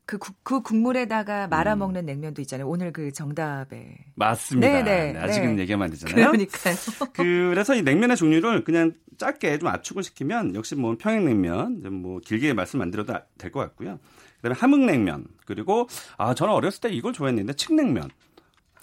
그, 0.05 0.19
그 0.43 0.61
국물에다가 0.62 1.47
말아 1.49 1.75
음. 1.75 1.79
먹는 1.81 2.03
음. 2.03 2.07
냉면도 2.07 2.43
있잖아요. 2.43 2.69
오늘 2.69 2.93
그 2.93 3.12
정답에. 3.12 3.97
맞습니다. 4.15 4.67
네네. 4.69 4.83
네, 4.85 5.12
네, 5.12 5.19
아직은 5.19 5.57
네. 5.57 5.62
얘기하면 5.62 5.85
안 5.85 5.91
되잖아요. 5.91 6.31
그러니까요. 6.33 6.75
그래서 7.15 7.75
이 7.75 7.83
냉면의 7.83 8.17
종류를 8.17 8.65
그냥 8.65 8.93
짧게 9.19 9.59
좀 9.59 9.69
압축을 9.69 10.03
시키면 10.03 10.55
역시 10.55 10.75
뭐 10.75 10.97
평양냉면, 10.99 12.03
뭐 12.03 12.19
길게 12.21 12.53
말씀 12.55 12.81
안 12.83 12.91
드려도 12.91 13.15
될 13.38 13.53
것 13.53 13.61
같고요. 13.61 13.99
그다음에 14.38 14.59
함흥냉면 14.59 15.25
그리고 15.47 15.88
아 16.19 16.35
저는 16.35 16.53
어렸을 16.53 16.81
때 16.81 16.88
이걸 16.91 17.12
좋아했는데 17.12 17.53
칡냉면. 17.55 18.11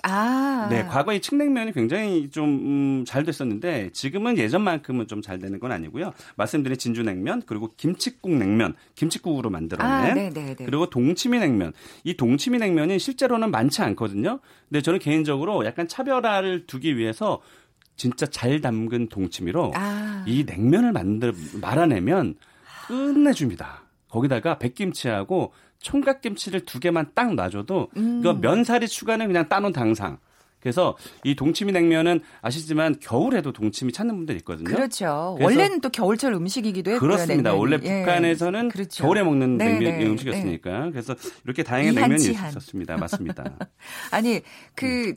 아. 0.04 0.68
네, 0.70 0.84
과거에 0.86 1.20
칡냉면이 1.20 1.74
굉장히 1.74 2.30
좀잘 2.30 3.22
음, 3.22 3.26
됐었는데 3.26 3.92
지금은 3.92 4.38
예전만큼은 4.38 5.08
좀 5.08 5.20
잘 5.22 5.38
되는 5.38 5.60
건 5.60 5.72
아니고요. 5.72 6.14
말씀드린 6.38 6.78
진주냉면 6.78 7.44
그리고 7.46 7.74
김치국 7.76 8.32
냉면, 8.32 8.74
김치국으로 8.96 9.50
만들어낸 9.50 9.92
아, 9.92 10.14
네, 10.14 10.30
네, 10.30 10.56
네. 10.56 10.66
그리고 10.66 10.90
동치미냉면. 10.90 11.74
이 12.04 12.16
동치미냉면이 12.16 13.00
실제로는 13.00 13.52
많지 13.52 13.82
않거든요. 13.82 14.40
근데 14.70 14.82
저는 14.82 15.00
개인적으로 15.00 15.66
약간 15.66 15.88
차별화를 15.88 16.66
두기 16.68 16.98
위해서 16.98 17.42
진짜 17.96 18.26
잘 18.26 18.62
담근 18.62 19.10
동치미로 19.10 19.74
아. 19.76 20.24
이 20.26 20.46
냉면을 20.46 20.94
만들 20.94 21.34
말아내면 21.62 22.36
끝내줍니다. 22.88 23.84
거기다가 24.10 24.60
백김치하고 24.60 25.54
총각김치를 25.80 26.62
두 26.62 26.80
개만 26.80 27.12
딱 27.16 27.34
놔줘도 27.34 27.90
음. 27.98 28.22
그 28.22 28.30
면사리 28.30 28.88
추가는 28.88 29.26
그냥 29.26 29.48
따놓은 29.48 29.72
당상. 29.72 30.18
그래서 30.60 30.98
이 31.24 31.36
동치미 31.36 31.72
냉면은 31.72 32.20
아시지만 32.42 32.96
겨울에도 33.00 33.54
동치미 33.54 33.94
찾는 33.94 34.16
분들 34.18 34.36
있거든요. 34.38 34.70
그렇죠. 34.70 35.38
원래는 35.40 35.80
또 35.80 35.90
겨울철 35.90 36.34
음식이기도 36.34 36.92
했고요. 36.92 37.00
그렇습니다. 37.00 37.52
냉면이. 37.52 37.60
원래 37.60 37.80
예. 37.82 38.00
북한에서는 38.02 38.70
그렇죠. 38.70 39.04
겨울에 39.04 39.24
먹는 39.24 39.58
네, 39.58 39.66
냉면 39.66 40.00
네. 40.00 40.06
음식이었으니까. 40.06 40.86
네. 40.86 40.92
그래서 40.92 41.16
이렇게 41.46 41.64
다양한 41.64 41.96
냉면이 41.96 42.24
있었습니다. 42.26 42.98
맞습니다. 42.98 43.46
아니 44.12 44.42
그 44.76 45.14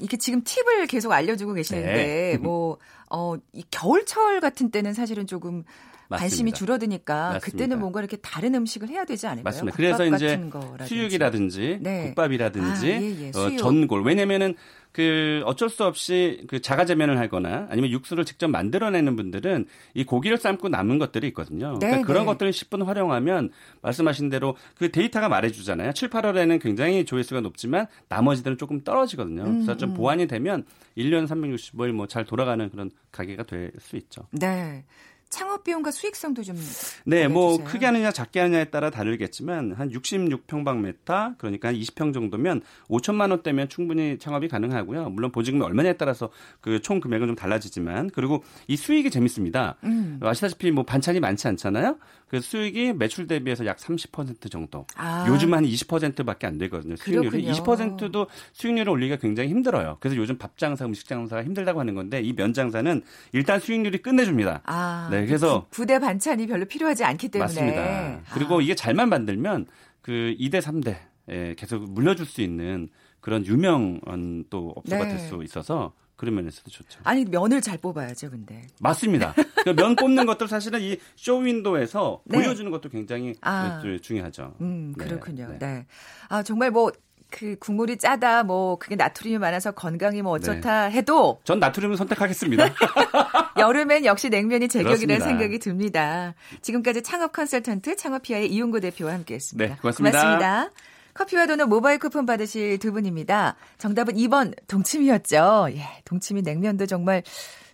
이게 0.00 0.16
지금 0.16 0.42
팁을 0.42 0.88
계속 0.88 1.12
알려주고 1.12 1.52
계시는데 1.54 1.92
네. 1.92 2.38
뭐 2.38 2.78
어, 3.10 3.36
이 3.52 3.62
겨울철 3.70 4.40
같은 4.40 4.72
때는 4.72 4.92
사실은 4.92 5.28
조금 5.28 5.62
맞습니다. 6.08 6.16
관심이 6.18 6.52
줄어드니까 6.52 7.14
맞습니다. 7.14 7.44
그때는 7.44 7.78
뭔가 7.80 8.00
이렇게 8.00 8.16
다른 8.18 8.54
음식을 8.54 8.88
해야 8.88 9.04
되지 9.04 9.26
않을까요? 9.26 9.44
맞습니다. 9.44 9.76
그래서 9.76 10.06
이제 10.06 10.38
수육이라든지 10.86 11.78
네. 11.80 12.06
국밥이라든지 12.06 12.92
아, 12.92 13.00
예, 13.00 13.20
예. 13.26 13.28
어, 13.34 13.56
전골 13.56 14.02
왜냐면은 14.04 14.54
그 14.92 15.42
어쩔 15.44 15.68
수 15.70 15.82
없이 15.84 16.44
그 16.46 16.60
자가제면을 16.60 17.18
하거나 17.18 17.66
아니면 17.68 17.90
육수를 17.90 18.24
직접 18.24 18.46
만들어내는 18.46 19.16
분들은 19.16 19.66
이 19.94 20.04
고기를 20.04 20.36
삶고 20.36 20.68
남은 20.68 21.00
것들이 21.00 21.26
있거든요. 21.28 21.74
그러니까 21.80 21.96
네, 21.96 22.02
그런 22.02 22.22
네. 22.22 22.26
것들을 22.26 22.52
10분 22.52 22.84
활용하면 22.84 23.50
말씀하신 23.82 24.30
대로 24.30 24.56
그 24.76 24.92
데이터가 24.92 25.28
말해주잖아요. 25.28 25.94
7, 25.94 26.10
8월에는 26.10 26.62
굉장히 26.62 27.04
조회수가 27.04 27.40
높지만 27.40 27.86
나머지들은 28.08 28.56
조금 28.56 28.84
떨어지거든요. 28.84 29.42
음, 29.42 29.52
그래서 29.54 29.76
좀 29.76 29.90
음. 29.90 29.94
보완이 29.94 30.28
되면 30.28 30.64
1년 30.96 31.26
365일 31.26 31.90
뭐 31.90 32.06
잘 32.06 32.24
돌아가는 32.24 32.70
그런 32.70 32.90
가게가 33.10 33.42
될 33.44 33.72
수 33.80 33.96
있죠. 33.96 34.22
네. 34.30 34.84
창업 35.30 35.64
비용과 35.64 35.90
수익성도 35.90 36.42
좀 36.44 36.56
네, 37.04 37.26
뭐 37.26 37.62
크게 37.64 37.86
하느냐 37.86 38.12
작게 38.12 38.38
하느냐에 38.40 38.66
따라 38.66 38.90
다르겠지만 38.90 39.72
한 39.72 39.90
66평방미터 39.90 41.36
그러니까 41.38 41.68
한 41.68 41.74
20평 41.74 42.14
정도면 42.14 42.62
5천만 42.88 43.30
원대면 43.30 43.68
충분히 43.68 44.18
창업이 44.18 44.48
가능하고요. 44.48 45.10
물론 45.10 45.32
보증금이 45.32 45.64
얼마냐에 45.64 45.94
따라서 45.94 46.30
그 46.60 46.78
총 46.84 47.00
금액은 47.00 47.26
좀 47.28 47.36
달라지지만 47.36 48.10
그리고 48.10 48.44
이 48.68 48.76
수익이 48.76 49.10
재밌습니다. 49.10 49.76
음. 49.84 50.20
아시다시피 50.22 50.70
뭐 50.70 50.84
반찬이 50.84 51.18
많지 51.18 51.48
않잖아요. 51.48 51.96
그 52.34 52.40
수익이 52.40 52.94
매출 52.94 53.28
대비해서 53.28 53.64
약 53.64 53.76
30% 53.76 54.50
정도. 54.50 54.86
아. 54.96 55.24
요즘 55.28 55.54
한 55.54 55.64
20%밖에 55.64 56.48
안 56.48 56.58
되거든요. 56.58 56.96
수익률이 56.96 57.44
20%도 57.44 58.26
수익률을 58.52 58.90
올리기가 58.90 59.20
굉장히 59.20 59.50
힘들어요. 59.50 59.98
그래서 60.00 60.16
요즘 60.16 60.36
밥 60.36 60.58
장사, 60.58 60.84
음식 60.84 61.06
장사가 61.06 61.44
힘들다고 61.44 61.78
하는 61.78 61.94
건데 61.94 62.20
이 62.20 62.34
면 62.34 62.52
장사는 62.52 63.02
일단 63.30 63.60
수익률이 63.60 63.98
끝내줍니다. 63.98 64.62
아. 64.64 65.08
네, 65.12 65.24
그래서 65.26 65.66
부대 65.70 66.00
반찬이 66.00 66.48
별로 66.48 66.64
필요하지 66.64 67.04
않기 67.04 67.28
때문에 67.28 67.44
맞습니다. 67.46 68.20
그리고 68.32 68.58
아. 68.58 68.62
이게 68.62 68.74
잘만 68.74 69.08
만들면 69.08 69.66
그 70.02 70.34
2대 70.40 70.60
3대 70.60 70.96
예, 71.30 71.54
계속 71.56 71.88
물려줄 71.88 72.26
수 72.26 72.40
있는 72.40 72.88
그런 73.20 73.46
유명한 73.46 74.44
또 74.50 74.72
업소가 74.74 75.04
네. 75.04 75.10
될수 75.10 75.40
있어서 75.44 75.92
그런 76.16 76.34
면에서도 76.36 76.70
좋죠. 76.70 77.00
아니 77.04 77.24
면을 77.24 77.60
잘 77.60 77.78
뽑아야죠, 77.78 78.30
근데. 78.30 78.66
맞습니다. 78.80 79.34
그면 79.64 79.96
뽑는 79.96 80.26
것도 80.26 80.46
사실은 80.46 80.80
이 80.80 80.98
쇼윈도에서 81.16 82.22
네. 82.24 82.38
보여주는 82.38 82.70
것도 82.70 82.88
굉장히 82.88 83.34
아. 83.40 83.82
중요하죠. 84.00 84.54
음, 84.60 84.94
네. 84.96 85.04
그렇군요. 85.04 85.48
네. 85.48 85.58
네. 85.58 85.86
아 86.28 86.42
정말 86.42 86.70
뭐. 86.70 86.90
그 87.30 87.56
국물이 87.58 87.98
짜다 87.98 88.44
뭐 88.44 88.78
그게 88.78 88.94
나트륨이 88.94 89.38
많아서 89.38 89.72
건강이 89.72 90.22
뭐 90.22 90.32
어쩌다 90.32 90.88
네. 90.88 90.94
해도 90.94 91.40
전 91.42 91.58
나트륨을 91.58 91.96
선택하겠습니다. 91.96 92.64
여름엔 93.58 94.04
역시 94.04 94.28
냉면이 94.28 94.68
제격이라는 94.68 95.26
생각이 95.26 95.58
듭니다. 95.58 96.34
지금까지 96.62 97.02
창업 97.02 97.32
컨설턴트 97.32 97.96
창업피아의 97.96 98.52
이용구 98.52 98.80
대표와 98.80 99.14
함께했습니다. 99.14 99.74
네, 99.74 99.80
고맙습니다. 99.80 100.20
고맙습니다. 100.20 100.70
커피와 101.14 101.46
도넛 101.46 101.68
모바일 101.68 101.98
쿠폰 101.98 102.26
받으실 102.26 102.78
두 102.78 102.92
분입니다. 102.92 103.56
정답은 103.78 104.14
2번 104.14 104.52
동치미였죠. 104.66 105.68
예, 105.70 105.82
동치미 106.04 106.42
냉면도 106.42 106.86
정말 106.86 107.22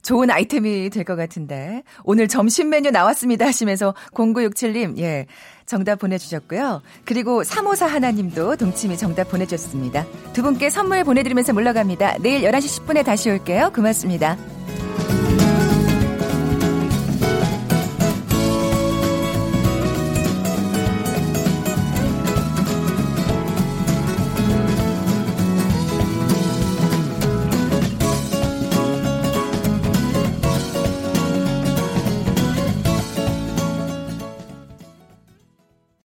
좋은 0.02 0.30
아이템이 0.30 0.88
될 0.90 1.04
것 1.04 1.16
같은데 1.16 1.82
오늘 2.04 2.26
점심 2.28 2.70
메뉴 2.70 2.90
나왔습니다 2.90 3.46
하시면서 3.46 3.94
0967님 4.14 4.98
예 4.98 5.26
정답 5.66 5.98
보내주셨고요. 5.98 6.82
그리고 7.04 7.44
354 7.44 7.86
하나님도 7.86 8.56
동치미 8.56 8.96
정답 8.96 9.30
보내주셨습니다. 9.30 10.06
두 10.32 10.42
분께 10.42 10.70
선물 10.70 11.04
보내드리면서 11.04 11.52
물러갑니다. 11.52 12.16
내일 12.20 12.42
11시 12.50 12.86
10분에 12.86 13.04
다시 13.04 13.30
올게요. 13.30 13.70
고맙습니다. 13.74 14.36